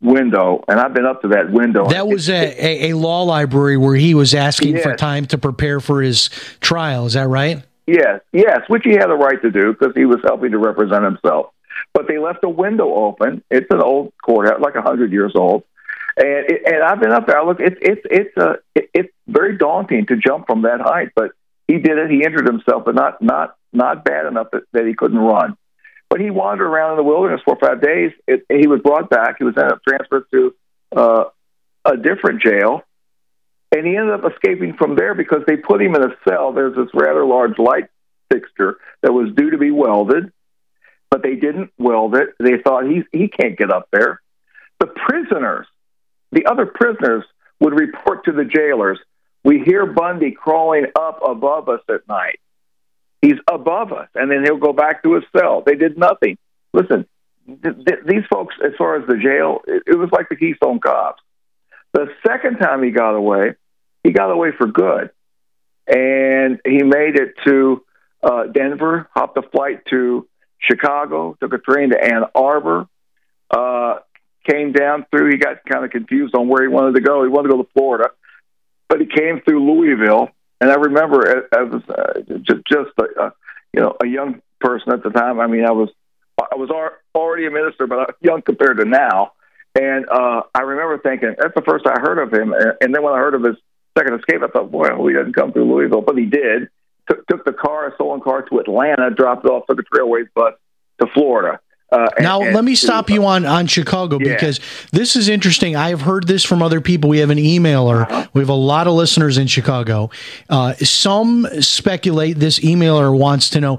[0.00, 1.88] window, and I've been up to that window.
[1.88, 5.80] That was a, a, a law library where he was asking for time to prepare
[5.80, 6.28] for his
[6.60, 7.06] trial.
[7.06, 7.62] Is that right?
[7.86, 11.04] Yes, yes, which he had a right to do because he was helping to represent
[11.04, 11.52] himself.
[11.94, 13.42] But they left a window open.
[13.50, 15.64] It's an old courthouse, like a hundred years old,
[16.16, 17.40] and it, and I've been up there.
[17.40, 21.10] I look, it's it's it's uh, it, it's very daunting to jump from that height.
[21.14, 21.32] But
[21.66, 22.10] he did it.
[22.10, 25.56] He injured himself, but not not not bad enough that, that he couldn't run.
[26.10, 28.12] But he wandered around in the wilderness for five days.
[28.26, 29.36] It, he was brought back.
[29.38, 30.54] He was then transferred to
[30.96, 31.24] uh,
[31.84, 32.82] a different jail,
[33.74, 36.52] and he ended up escaping from there because they put him in a cell.
[36.52, 37.88] There's this rather large light
[38.32, 40.32] fixture that was due to be welded,
[41.10, 42.30] but they didn't weld it.
[42.38, 44.20] They thought he he can't get up there.
[44.80, 45.66] The prisoners,
[46.32, 47.24] the other prisoners,
[47.60, 48.98] would report to the jailers.
[49.44, 52.40] We hear Bundy crawling up above us at night.
[53.20, 55.62] He's above us, and then he'll go back to his cell.
[55.64, 56.38] They did nothing.
[56.72, 57.06] Listen,
[57.46, 60.78] th- th- these folks, as far as the jail, it, it was like the Keystone
[60.78, 61.22] Cops.
[61.92, 63.54] The second time he got away,
[64.04, 65.10] he got away for good,
[65.86, 67.82] and he made it to
[68.22, 70.28] uh, Denver, hopped a flight to
[70.58, 72.86] Chicago, took a train to Ann Arbor,
[73.50, 73.98] uh,
[74.48, 75.30] came down through.
[75.30, 77.22] He got kind of confused on where he wanted to go.
[77.22, 78.10] He wanted to go to Florida,
[78.88, 80.28] but he came through Louisville.
[80.60, 83.32] And I remember I was uh, just, just a,
[83.72, 85.40] you know a young person at the time.
[85.40, 85.90] I mean, I was
[86.40, 86.70] I was
[87.14, 89.32] already a minister, but I was young compared to now.
[89.78, 92.52] And uh, I remember thinking that's the first I heard of him.
[92.80, 93.56] And then when I heard of his
[93.96, 96.68] second escape, I thought, boy, he doesn't come through Louisville, but he did.
[97.08, 100.28] Took, took the car, a stolen car, to Atlanta, dropped it off, took a Trailways
[100.34, 100.54] bus
[101.00, 101.60] to Florida.
[101.90, 104.34] Uh, and- Now, and let me to- stop you on, on Chicago Yeah.
[104.34, 104.60] because
[104.92, 105.74] this is interesting.
[105.74, 107.08] I have heard this from other people.
[107.08, 108.02] We have an emailer.
[108.02, 108.26] Uh-huh.
[108.34, 110.10] We have a lot of listeners in Chicago.
[110.50, 113.78] Uh, some speculate this emailer wants to know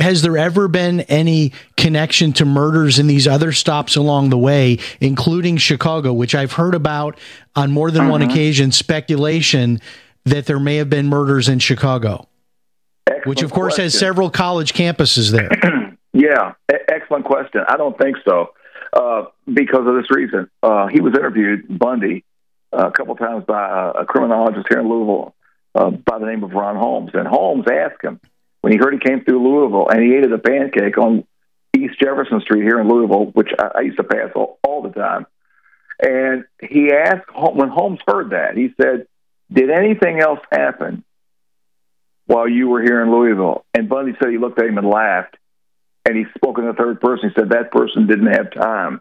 [0.00, 4.78] Has there ever been any connection to murders in these other stops along the way,
[5.00, 7.16] including Chicago, which I've heard about
[7.54, 8.32] on more than one Uh-huh.
[8.32, 9.80] occasion, speculation
[10.24, 12.26] that there may have been murders in Chicago,
[13.24, 15.48] which of course has several college campuses there.
[16.16, 16.54] Yeah,
[16.88, 17.60] excellent question.
[17.68, 18.54] I don't think so
[18.94, 20.48] uh, because of this reason.
[20.62, 22.24] Uh, he was interviewed, Bundy,
[22.72, 25.34] uh, a couple times by a, criminologist here in Louisville
[25.74, 27.10] uh, by the name of Ron Holmes.
[27.12, 28.18] And Holmes asked him
[28.62, 31.26] when he heard he came through Louisville and he ate at a pancake on
[31.76, 34.98] East Jefferson Street here in Louisville, which I, I used to pass all, all the
[34.98, 35.26] time.
[36.02, 39.06] And he asked when Holmes heard that, he said,
[39.52, 41.04] "Did anything else happen
[42.24, 45.36] while you were here in Louisville?" And Bundy said he looked at him and laughed
[46.06, 47.30] and he spoke in the third person.
[47.30, 49.00] He said that person didn't have time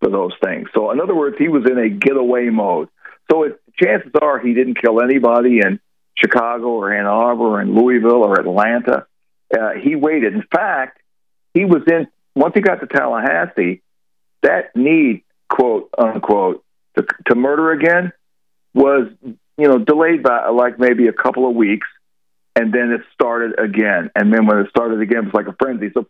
[0.00, 0.68] for those things.
[0.74, 2.88] So, in other words, he was in a getaway mode.
[3.30, 5.80] So, it, chances are he didn't kill anybody in
[6.16, 9.06] Chicago or Ann Arbor or in Louisville or Atlanta.
[9.52, 10.32] Uh, he waited.
[10.32, 11.00] In fact,
[11.52, 13.82] he was in, once he got to Tallahassee,
[14.42, 16.64] that need, quote unquote,
[16.96, 18.12] to, to murder again
[18.72, 21.86] was, you know, delayed by like maybe a couple of weeks.
[22.56, 24.10] And then it started again.
[24.14, 25.90] And then when it started again, it was like a frenzy.
[25.92, 26.06] So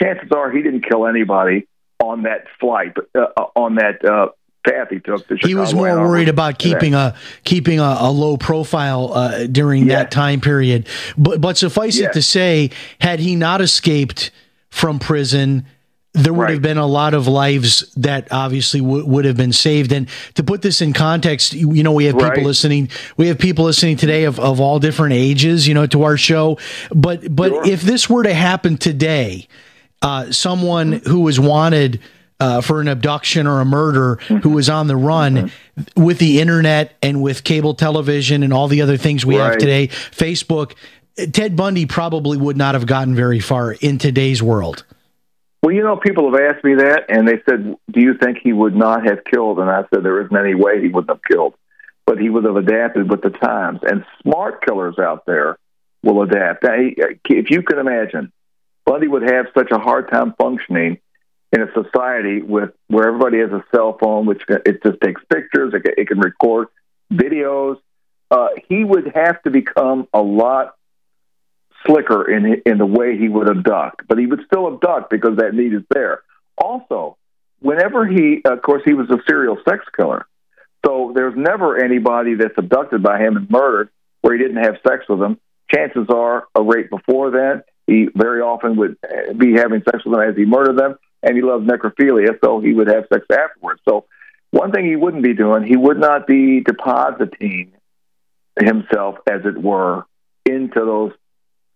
[0.00, 1.66] chances are he didn't kill anybody
[2.02, 4.28] on that flight, uh, on that uh,
[4.66, 5.26] path he took.
[5.28, 9.86] To he was more worried about keeping a keeping a, a low profile uh, during
[9.86, 10.88] that time period.
[11.16, 12.70] But but suffice it to say,
[13.00, 14.30] had he not escaped
[14.70, 15.66] from prison
[16.12, 16.52] there would right.
[16.54, 19.92] have been a lot of lives that obviously w- would have been saved.
[19.92, 22.42] And to put this in context, you, you know, we have people right.
[22.42, 22.90] listening.
[23.16, 26.58] We have people listening today of, of all different ages, you know, to our show.
[26.92, 27.66] But but sure.
[27.66, 29.46] if this were to happen today,
[30.02, 32.00] uh, someone who was wanted.
[32.42, 35.52] Uh, for an abduction or a murder, who was on the run
[35.94, 39.50] with the internet and with cable television and all the other things we right.
[39.50, 40.72] have today, Facebook,
[41.32, 44.84] Ted Bundy probably would not have gotten very far in today's world.
[45.62, 48.52] Well, you know, people have asked me that, and they said, "Do you think he
[48.52, 51.54] would not have killed?" And I said, "There isn't any way he wouldn't have killed,
[52.06, 55.58] but he would have adapted with the times." And smart killers out there
[56.02, 56.64] will adapt.
[56.64, 58.32] Now, if you can imagine,
[58.84, 60.98] Bundy would have such a hard time functioning
[61.52, 65.74] in a society with where everybody has a cell phone, which it just takes pictures,
[65.74, 66.68] it can, it can record
[67.12, 67.76] videos.
[68.30, 70.74] Uh, he would have to become a lot
[71.86, 75.54] slicker in in the way he would abduct, but he would still abduct because that
[75.54, 76.22] need is there.
[76.56, 77.16] Also,
[77.60, 80.26] whenever he, of course, he was a serial sex killer,
[80.84, 83.88] so there's never anybody that's abducted by him and murdered
[84.20, 85.38] where he didn't have sex with them.
[85.68, 87.62] Chances are a rape before then.
[87.90, 88.96] He very often would
[89.36, 92.72] be having sex with them as he murdered them, and he loved necrophilia, so he
[92.72, 93.80] would have sex afterwards.
[93.88, 94.04] So
[94.52, 97.72] one thing he wouldn't be doing, he would not be depositing
[98.60, 100.04] himself, as it were,
[100.46, 101.12] into those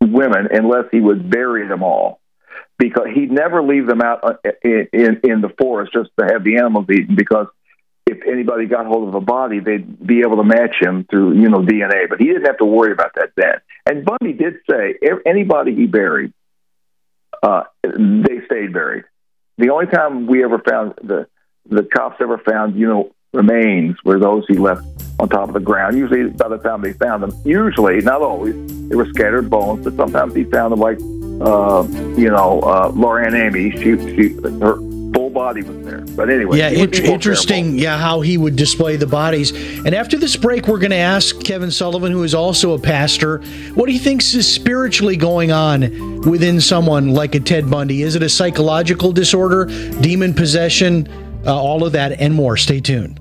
[0.00, 2.20] women unless he would bury them all
[2.78, 6.44] because he'd never leave them out uh, in, in, in the forest just to have
[6.44, 7.48] the animals eaten because
[8.26, 11.58] anybody got hold of a body, they'd be able to match him through, you know,
[11.58, 12.08] DNA.
[12.08, 13.54] But he didn't have to worry about that then.
[13.86, 14.94] And Bundy did say
[15.26, 16.32] anybody he buried,
[17.42, 19.04] uh, they stayed buried.
[19.58, 21.26] The only time we ever found the
[21.66, 24.86] the cops ever found, you know, remains were those he left
[25.18, 25.96] on top of the ground.
[25.96, 28.54] Usually, by the time they found them, usually, not always,
[28.88, 31.86] they were scattered bones, but sometimes he found them like, uh,
[32.18, 33.70] you know, uh, Lauren Aime.
[33.72, 34.76] She, she, her
[35.34, 36.00] body was there.
[36.00, 37.78] But anyway, yeah, it, interesting.
[37.78, 39.50] Yeah, how he would display the bodies.
[39.50, 43.38] And after this break, we're going to ask Kevin Sullivan, who is also a pastor,
[43.74, 48.02] what he thinks is spiritually going on within someone like a Ted Bundy.
[48.02, 49.66] Is it a psychological disorder,
[50.00, 51.08] demon possession,
[51.44, 52.56] uh, all of that, and more?
[52.56, 53.20] Stay tuned.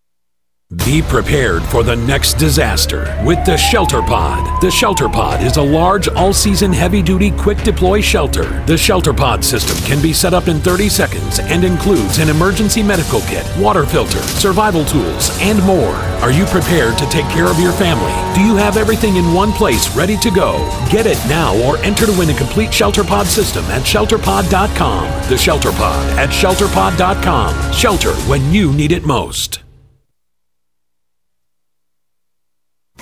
[0.77, 4.61] Be prepared for the next disaster with the Shelter Pod.
[4.61, 8.63] The Shelter Pod is a large, all season, heavy duty, quick deploy shelter.
[8.67, 12.81] The Shelter Pod system can be set up in 30 seconds and includes an emergency
[12.81, 15.95] medical kit, water filter, survival tools, and more.
[16.23, 18.13] Are you prepared to take care of your family?
[18.33, 20.53] Do you have everything in one place ready to go?
[20.89, 25.29] Get it now or enter to win a complete Shelter Pod system at shelterpod.com.
[25.29, 27.73] The Shelter Pod at shelterpod.com.
[27.73, 29.61] Shelter when you need it most.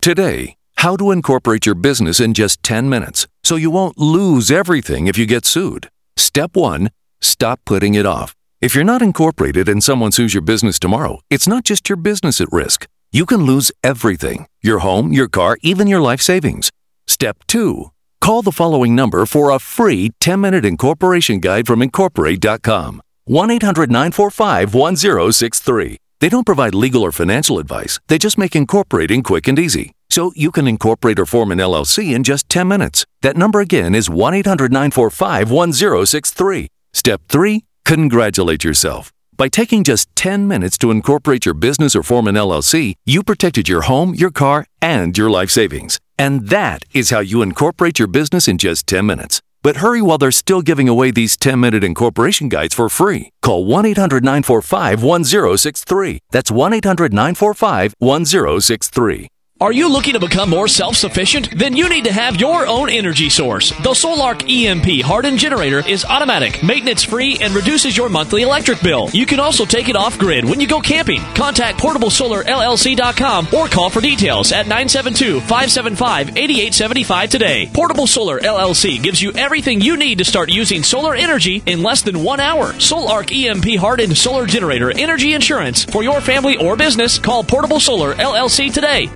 [0.00, 5.06] Today, how to incorporate your business in just 10 minutes so you won't lose everything
[5.06, 5.90] if you get sued.
[6.16, 6.88] Step 1
[7.20, 8.34] Stop putting it off.
[8.62, 12.40] If you're not incorporated and someone sues your business tomorrow, it's not just your business
[12.40, 12.88] at risk.
[13.12, 16.70] You can lose everything your home, your car, even your life savings.
[17.06, 17.90] Step 2
[18.22, 23.90] Call the following number for a free 10 minute incorporation guide from Incorporate.com 1 800
[23.90, 25.98] 945 1063.
[26.20, 29.92] They don't provide legal or financial advice, they just make incorporating quick and easy.
[30.10, 33.06] So you can incorporate or form an LLC in just 10 minutes.
[33.22, 36.68] That number again is 1 800 945 1063.
[36.92, 39.12] Step 3 Congratulate yourself.
[39.36, 43.68] By taking just 10 minutes to incorporate your business or form an LLC, you protected
[43.68, 45.98] your home, your car, and your life savings.
[46.18, 49.40] And that is how you incorporate your business in just 10 minutes.
[49.62, 53.30] But hurry while they're still giving away these 10 minute incorporation guides for free.
[53.42, 56.20] Call 1 800 945 1063.
[56.30, 59.28] That's 1 800 945 1063.
[59.62, 61.50] Are you looking to become more self sufficient?
[61.54, 63.72] Then you need to have your own energy source.
[63.82, 69.10] The Sol-Ark EMP hardened generator is automatic, maintenance free, and reduces your monthly electric bill.
[69.12, 71.20] You can also take it off grid when you go camping.
[71.34, 77.70] Contact PortableSolarLLC.com or call for details at 972 575 8875 today.
[77.74, 82.00] Portable Solar LLC gives you everything you need to start using solar energy in less
[82.00, 82.72] than one hour.
[82.80, 87.18] Sol-Ark EMP hardened solar generator energy insurance for your family or business.
[87.18, 89.10] Call Portable Solar LLC today.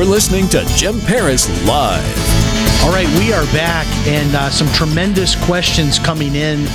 [0.00, 2.82] You're listening to Jim Paris Live.
[2.82, 6.66] All right, we are back, and uh, some tremendous questions coming in.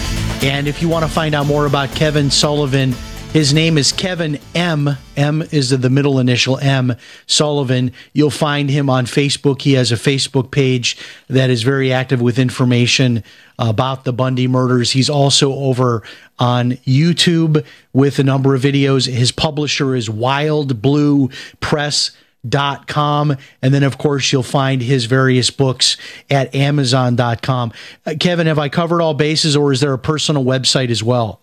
[0.43, 2.93] And if you want to find out more about Kevin Sullivan,
[3.33, 4.95] his name is Kevin M.
[5.17, 6.95] M is the middle initial M.
[7.25, 7.93] Sullivan.
[8.13, 9.63] You'll find him on Facebook.
[9.63, 10.95] He has a Facebook page
[11.27, 13.23] that is very active with information
[13.57, 14.91] about the Bundy murders.
[14.91, 16.03] He's also over
[16.37, 19.11] on YouTube with a number of videos.
[19.11, 22.11] His publisher is Wild Blue Press
[22.47, 25.97] dot com and then of course you'll find his various books
[26.29, 27.71] at amazon.com
[28.05, 31.41] uh, kevin have i covered all bases or is there a personal website as well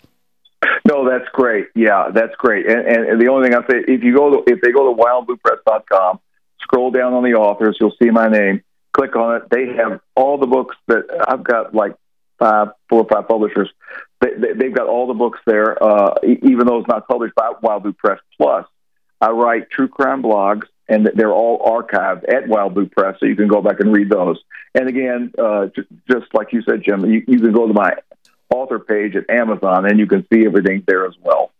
[0.84, 1.68] No, that's great.
[1.74, 2.66] Yeah, that's great.
[2.66, 5.00] And, and the only thing I say, if you go to, if they go to
[5.00, 6.20] wildbluepress.com,
[6.60, 8.62] scroll down on the authors, you'll see my name.
[8.92, 9.50] Click on it.
[9.50, 11.94] They have all the books that I've got, like
[12.38, 13.70] five, four or five publishers.
[14.20, 17.52] They, they, they've got all the books there, uh, even though it's not published by
[17.62, 18.18] Wild Blue Press.
[18.36, 18.66] Plus,
[19.20, 23.36] I write true crime blogs, and they're all archived at Wild Blue Press, so you
[23.36, 24.42] can go back and read those.
[24.74, 25.66] And again, uh,
[26.10, 27.92] just, like you said, Jim, you, you can go to my
[28.50, 31.50] author page at Amazon, and you can see everything there as well.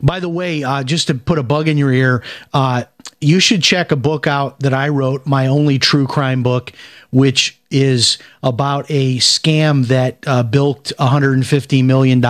[0.00, 2.22] By the way, uh, just to put a bug in your ear,
[2.52, 2.84] uh,
[3.20, 6.72] you should check a book out that I wrote, my only true crime book,
[7.10, 12.22] which is about a scam that uh, bilked $150 million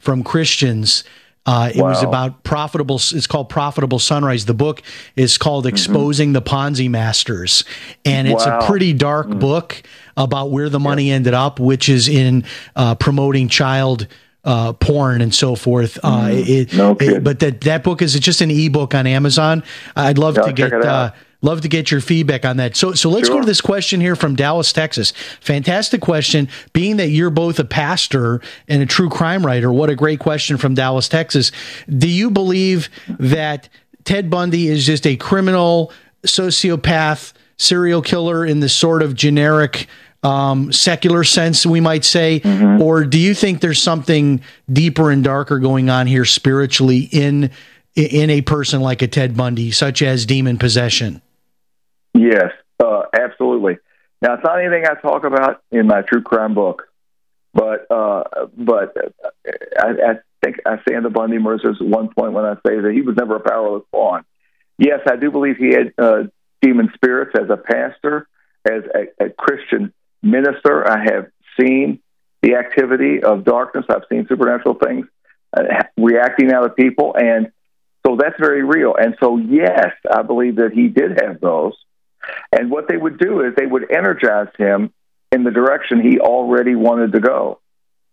[0.00, 1.04] from Christians.
[1.46, 2.96] Uh, it was about profitable.
[2.96, 4.46] It's called Profitable Sunrise.
[4.46, 4.82] The book
[5.14, 7.64] is called Exposing the Ponzi Masters,
[8.04, 8.60] and it's Wow.
[8.60, 9.82] a pretty dark book
[10.16, 12.44] about where the money ended up, which is in
[12.76, 14.06] uh, promoting child
[14.44, 15.98] uh, porn and so forth.
[16.02, 19.62] Uh, it, it- but that that book is just an ebook on Amazon.
[19.96, 20.70] I'd love Yeah, to get
[21.44, 21.50] check it out.
[21.52, 22.76] love to get your feedback on that.
[22.76, 25.12] So so let's go to this question here from Dallas, Texas.
[25.40, 26.48] Fantastic question.
[26.72, 30.56] Being that you're both a pastor and a true crime writer, what a great question
[30.56, 31.52] from Dallas, Texas.
[31.88, 32.88] Do you believe
[33.18, 33.68] that
[34.04, 35.92] Ted Bundy is just a criminal,
[36.26, 39.86] sociopath, serial killer in the sort of generic
[40.22, 42.80] um, secular sense, we might say, Mm-hmm.
[42.82, 44.40] or do you think there's something
[44.72, 47.50] deeper and darker going on here spiritually in
[47.94, 51.20] in a person like a Ted Bundy, such as demon possession?
[52.14, 53.78] Yes, Uh, absolutely.
[54.20, 56.88] Now, it's not anything I talk about in my true crime book,
[57.52, 58.24] but uh,
[58.56, 58.94] but
[59.78, 62.80] I, I think I say in the Bundy murders at one point when I say
[62.80, 64.24] that he was never a powerless pawn.
[64.78, 66.24] Yes, I do believe he had uh,
[66.62, 68.26] demon spirits as a pastor,
[68.64, 69.92] as a, a Christian
[70.22, 70.88] minister.
[70.88, 72.00] I have seen
[72.42, 73.84] the activity of darkness.
[73.88, 75.06] I've seen supernatural things
[75.56, 75.62] uh,
[75.96, 77.52] reacting out of people, and
[78.06, 78.94] so that's very real.
[78.96, 81.74] And so, yes, I believe that he did have those.
[82.52, 84.92] And what they would do is they would energize him
[85.32, 87.60] in the direction he already wanted to go.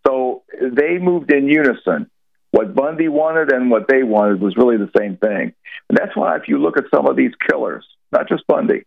[0.06, 2.10] So they moved in unison.
[2.52, 5.54] What Bundy wanted and what they wanted was really the same thing.
[5.90, 8.84] And that's why, if you look at some of these killers, not just Bundy,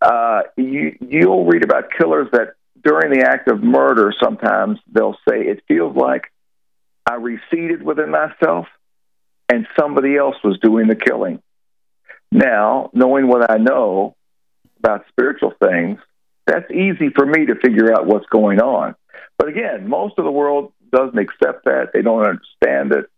[0.00, 5.40] uh, you, you'll read about killers that during the act of murder, sometimes they'll say,
[5.40, 6.30] It feels like
[7.04, 8.66] I receded within myself
[9.48, 11.42] and somebody else was doing the killing.
[12.30, 14.14] Now, knowing what I know
[14.78, 15.98] about spiritual things,
[16.46, 18.94] that's easy for me to figure out what's going on.
[19.38, 21.90] But again, most of the world doesn't accept that.
[21.92, 23.10] They don't understand it.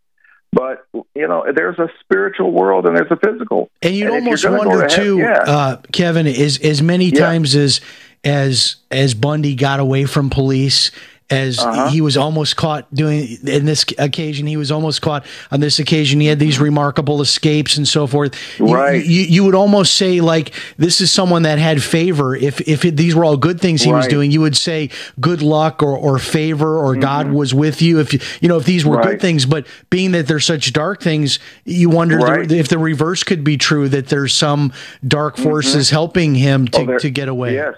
[0.53, 0.85] But
[1.15, 3.71] you know, there's a spiritual world and there's a physical.
[3.83, 5.43] And you'd you're almost wonder to heaven- too, yeah.
[5.47, 7.21] uh, Kevin, is as many Yeah.
[7.21, 7.81] times as
[8.25, 10.91] as as Bundy got away from police,
[11.31, 11.89] as Uh-huh.
[11.91, 16.21] he was almost caught doing in this occasion, he was almost caught on this occasion.
[16.21, 18.35] He had these remarkable escapes and so forth.
[18.59, 19.05] You- Right.
[19.05, 22.35] You, you would almost say like this is someone that had favor.
[22.35, 25.43] If if it, these were all good things he was doing, you would say good
[25.43, 28.01] luck or or favor or God was with you.
[28.01, 29.01] If you you know if these were Mm-hmm.
[29.07, 29.11] Right.
[29.13, 33.23] good things, but being that they're such dark things, you wonder the- if the reverse
[33.23, 34.73] could be true that there's some
[35.07, 37.55] dark forces helping him to, Oh, to get away.
[37.55, 37.75] Yes.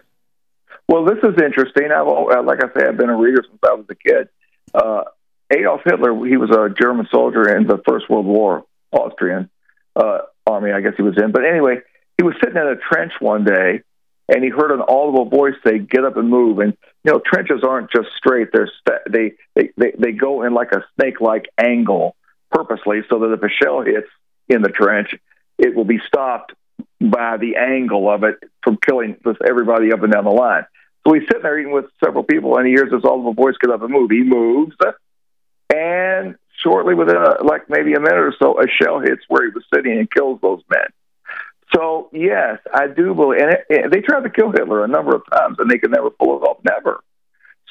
[0.88, 1.90] Well, this is interesting.
[1.90, 4.28] I've, uh, like I say, I've been a reader since I was a kid.
[4.74, 5.04] Uh,
[5.50, 9.50] Adolf Hitler, he was a German soldier in the First World War, Austrian
[9.96, 11.32] uh, army, I guess he was in.
[11.32, 11.80] But anyway,
[12.16, 13.82] he was sitting in a trench one day,
[14.28, 17.62] and he heard an audible voice say, "Get up and move." And you know, trenches
[17.66, 22.16] aren't just straight; they're sta they, they they they go in like a snake-like angle
[22.50, 24.08] purposely, so that if a shell hits
[24.48, 25.14] in the trench,
[25.58, 26.52] it will be stopped
[27.00, 29.16] by the angle of it from killing
[29.46, 30.64] everybody up and down the line.
[31.06, 33.70] So he's sitting there eating with several people, and he hears this audible voice get
[33.70, 34.10] up and move.
[34.10, 34.76] He moves,
[35.74, 39.52] and shortly within a, like maybe a minute or so, a shell hits where he
[39.52, 40.86] was sitting and kills those men.
[41.74, 45.14] So yes, I do believe, and it, and they tried to kill Hitler a number
[45.14, 46.58] of times, and they could never pull it off.
[46.64, 47.02] Never.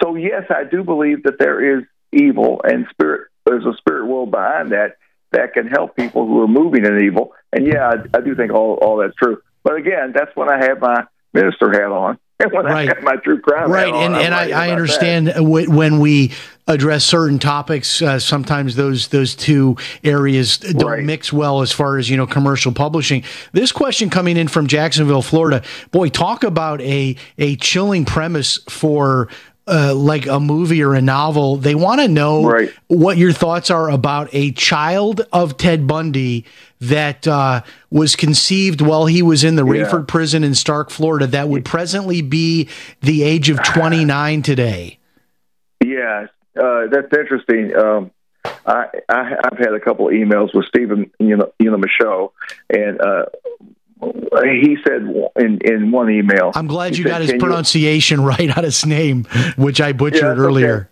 [0.03, 3.29] So yes, I do believe that there is evil and spirit.
[3.45, 4.97] There's a spirit world behind that
[5.31, 7.33] that can help people who are moving in evil.
[7.53, 9.41] And yeah, I, I do think all all that's true.
[9.63, 12.17] But again, that's when I have my minister hat on,
[12.51, 12.89] when Right.
[12.89, 15.43] I have my true crime Right, and, and I, I understand that.
[15.43, 16.31] when we
[16.67, 22.09] address certain topics, uh, sometimes those those two areas don't mix well as far as
[22.09, 23.23] you know commercial publishing.
[23.51, 29.27] This question coming in from Jacksonville, Florida, boy, talk about a a chilling premise for.
[29.67, 32.41] Uh, like a movie or a novel, they want to know
[32.87, 36.45] what your thoughts are about a child of Ted Bundy
[36.81, 39.85] that uh, was conceived while he was in the Yeah.
[39.85, 42.67] Raiford prison in Starke, Florida, that would presently be
[43.01, 44.97] the age of 29 today.
[45.83, 46.27] Yeah,
[46.61, 47.75] uh, that's interesting.
[47.75, 48.11] Um,
[48.65, 52.33] I, I I've had a couple of emails with Stephen, you know, you know, Michaud,
[52.75, 53.25] and uh,
[54.43, 55.01] he said
[55.39, 56.51] in in one email.
[56.55, 59.25] I'm glad you said, got his "Can you-" pronunciation right on his name,
[59.57, 60.89] which I butchered Yeah, earlier.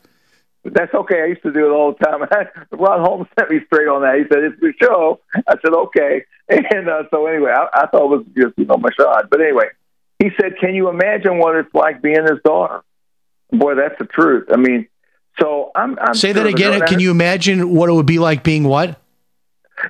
[0.74, 1.22] That's okay.
[1.22, 2.22] I used to do it all the time.
[2.72, 4.16] Ron Holmes sent me straight on that.
[4.18, 8.18] He said, "It's Michaud." I said, "Okay." And uh, so anyway, I, I thought it
[8.18, 9.28] was just you know Michaud.
[9.30, 9.66] But anyway,
[10.18, 12.82] he said, "Can you imagine what it's like being his daughter?"
[13.52, 14.48] Boy, that's the truth.
[14.52, 14.88] I mean,
[15.40, 15.98] so I'm.
[16.00, 16.82] I'm Say sure that again.
[16.88, 19.00] Can you imagine what it would be like being what?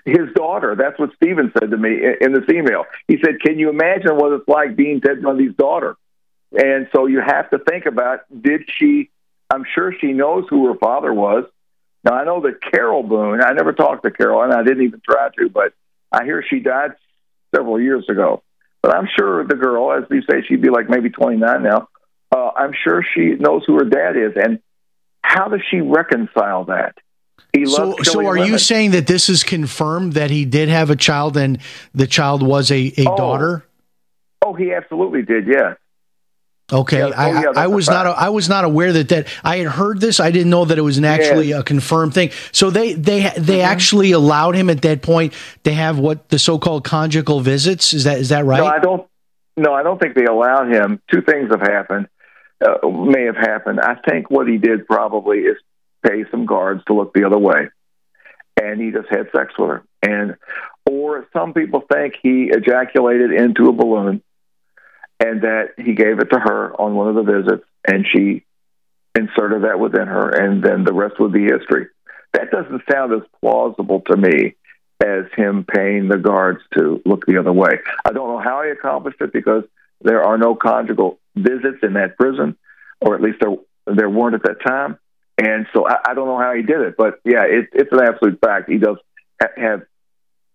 [0.05, 0.75] his daughter.
[0.75, 2.85] That's what Stephen said to me in, in this email.
[3.07, 5.95] He said, "Can you imagine what it's like being Ted Bundy's daughter?"
[6.51, 9.09] And so you have to think about: Did she?
[9.49, 11.45] I'm sure she knows who her father was.
[12.03, 13.41] Now I know that Carol Boone.
[13.41, 15.73] I never talked to Carol, and I didn't even try to, but
[16.11, 16.91] I hear she died
[17.55, 18.43] several years ago.
[18.81, 21.89] But I'm sure the girl, as you say, she'd be like maybe 29 now.
[22.31, 24.59] Uh, I'm sure she knows who her dad is, and
[25.21, 26.95] how does she reconcile that?
[27.53, 30.95] He So, so are you saying that this is confirmed that he did have a
[30.95, 31.59] child and
[31.95, 33.17] the child was a, a Oh.
[33.17, 33.65] daughter?
[34.45, 35.47] Oh, he absolutely did.
[35.47, 35.75] Yes.
[36.71, 39.27] Okay, Yeah, I, oh, yeah, that's I was not I was not aware that that
[39.43, 40.19] I had heard this.
[40.19, 42.31] I didn't know that it was an actually a confirmed thing.
[42.51, 43.71] So they they they Mm-hmm.
[43.71, 47.93] actually allowed him at that point to have what the so called conjugal visits.
[47.93, 48.59] Is that is that right?
[48.59, 49.07] No, I don't.
[49.57, 51.01] No, I don't think they allowed him.
[51.11, 52.07] Two things have happened.
[52.65, 53.79] Uh, may have happened.
[53.81, 55.57] I think what he did probably is
[56.05, 57.67] pay some guards to look the other way,
[58.61, 59.83] and he just had sex with her.
[60.01, 60.35] And
[60.89, 64.21] or some people think he ejaculated into a balloon,
[65.19, 68.45] and that he gave it to her on one of the visits, and she
[69.15, 71.87] inserted that within her, and then the rest would be history.
[72.33, 74.55] That doesn't sound as plausible to me
[75.03, 77.79] as him paying the guards to look the other way.
[78.05, 79.63] I don't know how he accomplished it because
[80.01, 82.57] there are no conjugal visits in that prison,
[83.01, 83.55] or at least there
[83.87, 84.97] there weren't at that time.
[85.37, 88.01] And so I, I don't know how he did it, but yeah, it, it's an
[88.03, 88.69] absolute fact.
[88.69, 88.97] He does
[89.41, 89.83] ha- have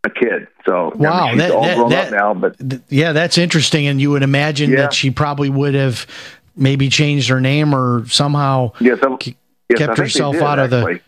[0.05, 0.47] a kid.
[0.67, 3.13] So I mean, Wow, she's that- all that- grown that- up now, but Th- Yeah,
[3.13, 3.87] that's interesting.
[3.87, 4.77] And you would imagine Yeah.
[4.83, 6.07] that she probably would have
[6.57, 9.35] maybe changed her name or somehow yes, yes,
[9.77, 10.79] kept herself did, out of the.
[10.79, 11.01] actually.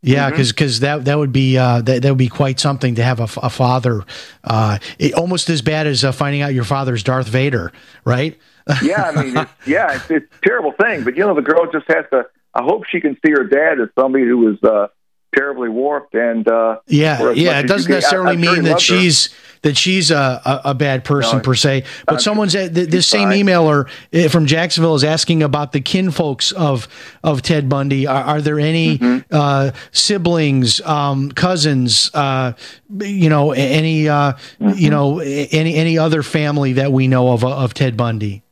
[0.00, 0.36] Yeah, Mhm.
[0.52, 3.26] because that that would be uh, that that would be quite something to have a
[3.26, 4.02] father,
[4.44, 7.72] uh, it, almost as bad as uh, finding out your father's Darth Vader,
[8.04, 8.38] right?
[8.82, 11.02] yeah, I mean, it's, yeah, it's, it's a terrible thing.
[11.02, 12.26] But you know, the girl just has to.
[12.54, 14.86] I hope she can see her dad as somebody who was uh,
[15.34, 16.46] terribly warped and.
[16.48, 17.58] Uh, Yeah, for as much yeah.
[17.60, 19.00] It doesn't necessarily he mean that loved her.
[19.00, 19.28] she's
[19.62, 21.82] that she's a, a, a bad person No, per se.
[22.06, 23.44] But I'm- someone's th- this same fine.
[23.44, 26.86] emailer eh, from Jacksonville is asking about the kinfolks of
[27.24, 28.06] of Ted Bundy.
[28.06, 29.34] Are, are there any Mm-hmm.
[29.34, 32.52] uh, siblings, um, cousins, uh,
[33.00, 34.70] you know, any uh, Mm-hmm.
[34.78, 38.42] you know any any other family that we know of of Ted Bundy?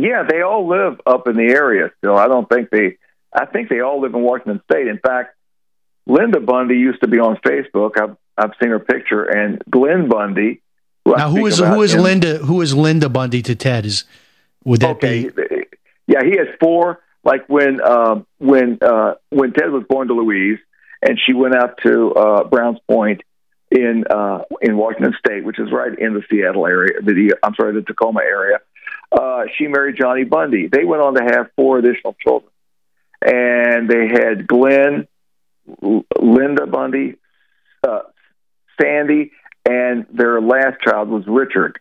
[0.00, 2.16] Yeah, they all live up in the area still.
[2.16, 2.96] I don't think they.
[3.32, 4.86] I think they all live in Washington State.
[4.86, 5.34] In fact,
[6.06, 8.00] Linda Bundy used to be on Facebook.
[8.00, 10.60] I've I've seen her picture, and Glenn Bundy.
[11.04, 12.38] Who Now, who is who is in- Linda?
[12.38, 13.86] Who is Linda Bundy to Ted?
[13.86, 14.04] Is
[14.64, 15.28] would that okay.
[15.28, 15.64] be?
[16.06, 17.00] Yeah, he has four.
[17.24, 20.58] Like when um, when uh, when Ted was born to Louise,
[21.02, 23.22] and she went out to uh, Browns Point
[23.70, 27.00] in uh, in Washington State, which is right in the Seattle area.
[27.00, 28.58] The I'm sorry, the Tacoma area.
[29.10, 30.68] Uh, she married Johnny Bundy.
[30.68, 32.50] They went on to have four additional children,
[33.24, 35.06] and they had Glenn,
[35.66, 37.16] Linda Bundy,
[37.86, 38.00] uh,
[38.80, 39.32] Sandy,
[39.68, 41.78] and their last child was Richard.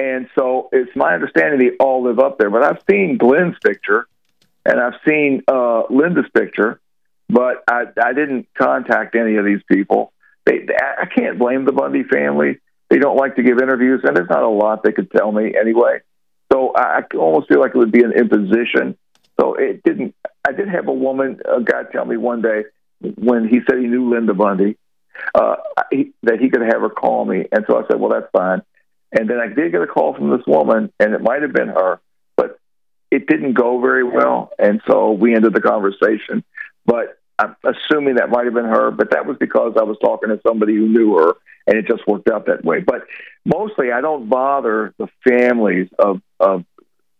[0.00, 2.50] And so it's my understanding they all live up there.
[2.50, 4.06] But I've seen Glenn's picture
[4.64, 6.80] and I've seen uh, Linda's picture,
[7.28, 10.12] but I, I didn't contact any of these people.
[10.46, 12.58] They, I can't blame the Bundy family.
[12.88, 15.54] They don't like to give interviews, and there's not a lot they could tell me
[15.58, 16.00] anyway.
[16.52, 18.96] So I, I almost feel like it would be an imposition.
[19.40, 20.14] So it didn't.
[20.46, 22.64] I did have a woman, a guy, tell me one day
[23.00, 24.76] when he said he knew Linda Bundy
[25.34, 25.56] uh,
[25.90, 28.62] he, that he could have her call me, and so I said, "Well, that's fine."
[29.12, 31.68] And then I did get a call from this woman, and it might have been
[31.68, 32.00] her,
[32.36, 32.58] but
[33.10, 36.44] it didn't go very well, and so we ended the conversation.
[36.86, 40.28] But I'm assuming that might have been her, but that was because I was talking
[40.28, 41.34] to somebody who knew her,
[41.66, 42.80] and it just worked out that way.
[42.80, 43.02] But
[43.44, 46.64] mostly, I don't bother the families of of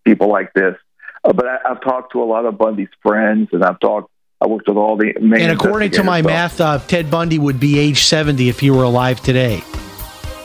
[0.04, 0.76] people like this.
[1.22, 4.09] Uh, but I, I've talked to a lot of Bundy's friends, and I've talked.
[4.42, 7.38] I worked with all the main And according to my so- math, uh, Ted Bundy
[7.38, 9.62] would be age seventy if he were alive today.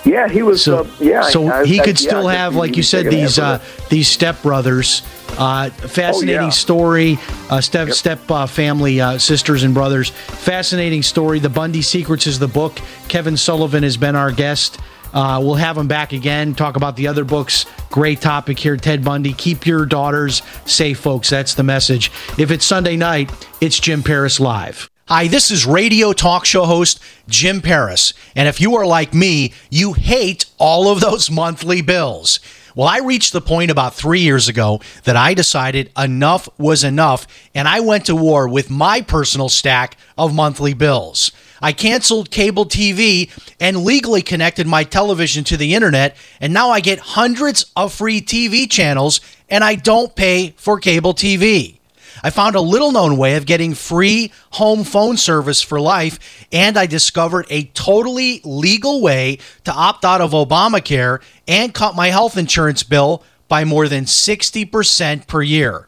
[0.04, 0.62] Yeah, he was.
[0.64, 2.84] So, uh, yeah, so I- he I- could yeah, still I guess have, like you
[2.84, 5.02] said, these uh, these stepbrothers.
[5.38, 6.50] Uh, fascinating Oh, yeah.
[6.50, 7.20] story.
[7.50, 10.10] Uh, step step uh, family uh, sisters and brothers.
[10.10, 11.40] Fascinating story.
[11.40, 12.80] The Bundy Secrets is the book.
[13.08, 14.78] Kevin Sullivan has been our guest.
[15.16, 16.54] Uh, we'll have him back again.
[16.54, 17.66] Talk about the other books.
[17.90, 19.32] Great topic here, Ted Bundy.
[19.32, 21.30] Keep your daughters safe, folks.
[21.30, 22.12] That's the message.
[22.38, 24.90] If it's Sunday night, it's Jim Paris live.
[25.08, 27.00] Hi, this is radio talk show host
[27.30, 28.14] Jim Paris.
[28.36, 32.42] And if you are like me, you hate all of those monthly bills.
[32.76, 37.26] Well, I reached the point about three years ago that I decided enough was enough,
[37.54, 41.32] and I went to war with my personal stack of monthly bills.
[41.62, 43.30] I canceled cable TV
[43.60, 48.22] and legally connected my television to the internet, and now I get hundreds of free
[48.22, 51.80] TV channels, and I don't pay for cable TV.
[52.24, 56.78] I found a little known way of getting free home phone service for life, and
[56.78, 62.38] I discovered a totally legal way to opt out of Obamacare and cut my health
[62.38, 65.88] insurance bill by more than 60% per year.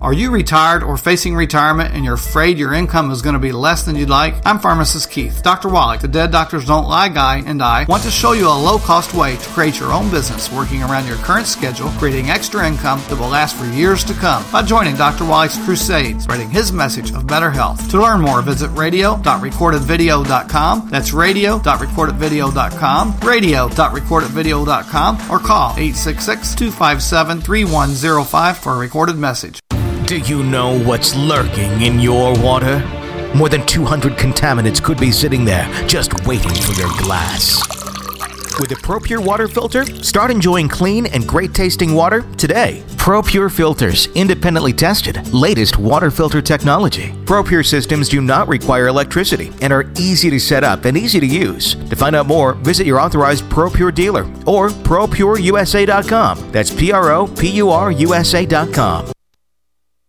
[0.00, 3.50] Are you retired or facing retirement and you're afraid your income is going to be
[3.50, 4.36] less than you'd like?
[4.46, 5.42] I'm pharmacist Keith.
[5.42, 5.68] Dr.
[5.68, 8.78] Wallach, the Dead Doctors Don't Lie guy, and I want to show you a low
[8.78, 13.02] cost way to create your own business working around your current schedule, creating extra income
[13.08, 15.24] that will last for years to come by joining Dr.
[15.24, 17.90] Wallach's crusades, spreading his message of better health.
[17.90, 20.90] To learn more, visit radio.recordedvideo.com.
[20.90, 29.58] That's radio.recordedvideo.com, radio.recordedvideo.com, or call 866 257 3105 for a recorded message.
[30.08, 32.78] Do you know what's lurking in your water?
[33.36, 37.60] More than 200 contaminants could be sitting there, just waiting for your glass.
[38.58, 42.82] With a ProPure water filter, start enjoying clean and great tasting water today.
[42.96, 47.12] ProPure filters, independently tested, latest water filter technology.
[47.26, 51.26] ProPure systems do not require electricity and are easy to set up and easy to
[51.26, 51.74] use.
[51.74, 56.50] To find out more, visit your authorized ProPure dealer or ProPureUSA.com.
[56.50, 59.12] That's P R O P U R USA.com.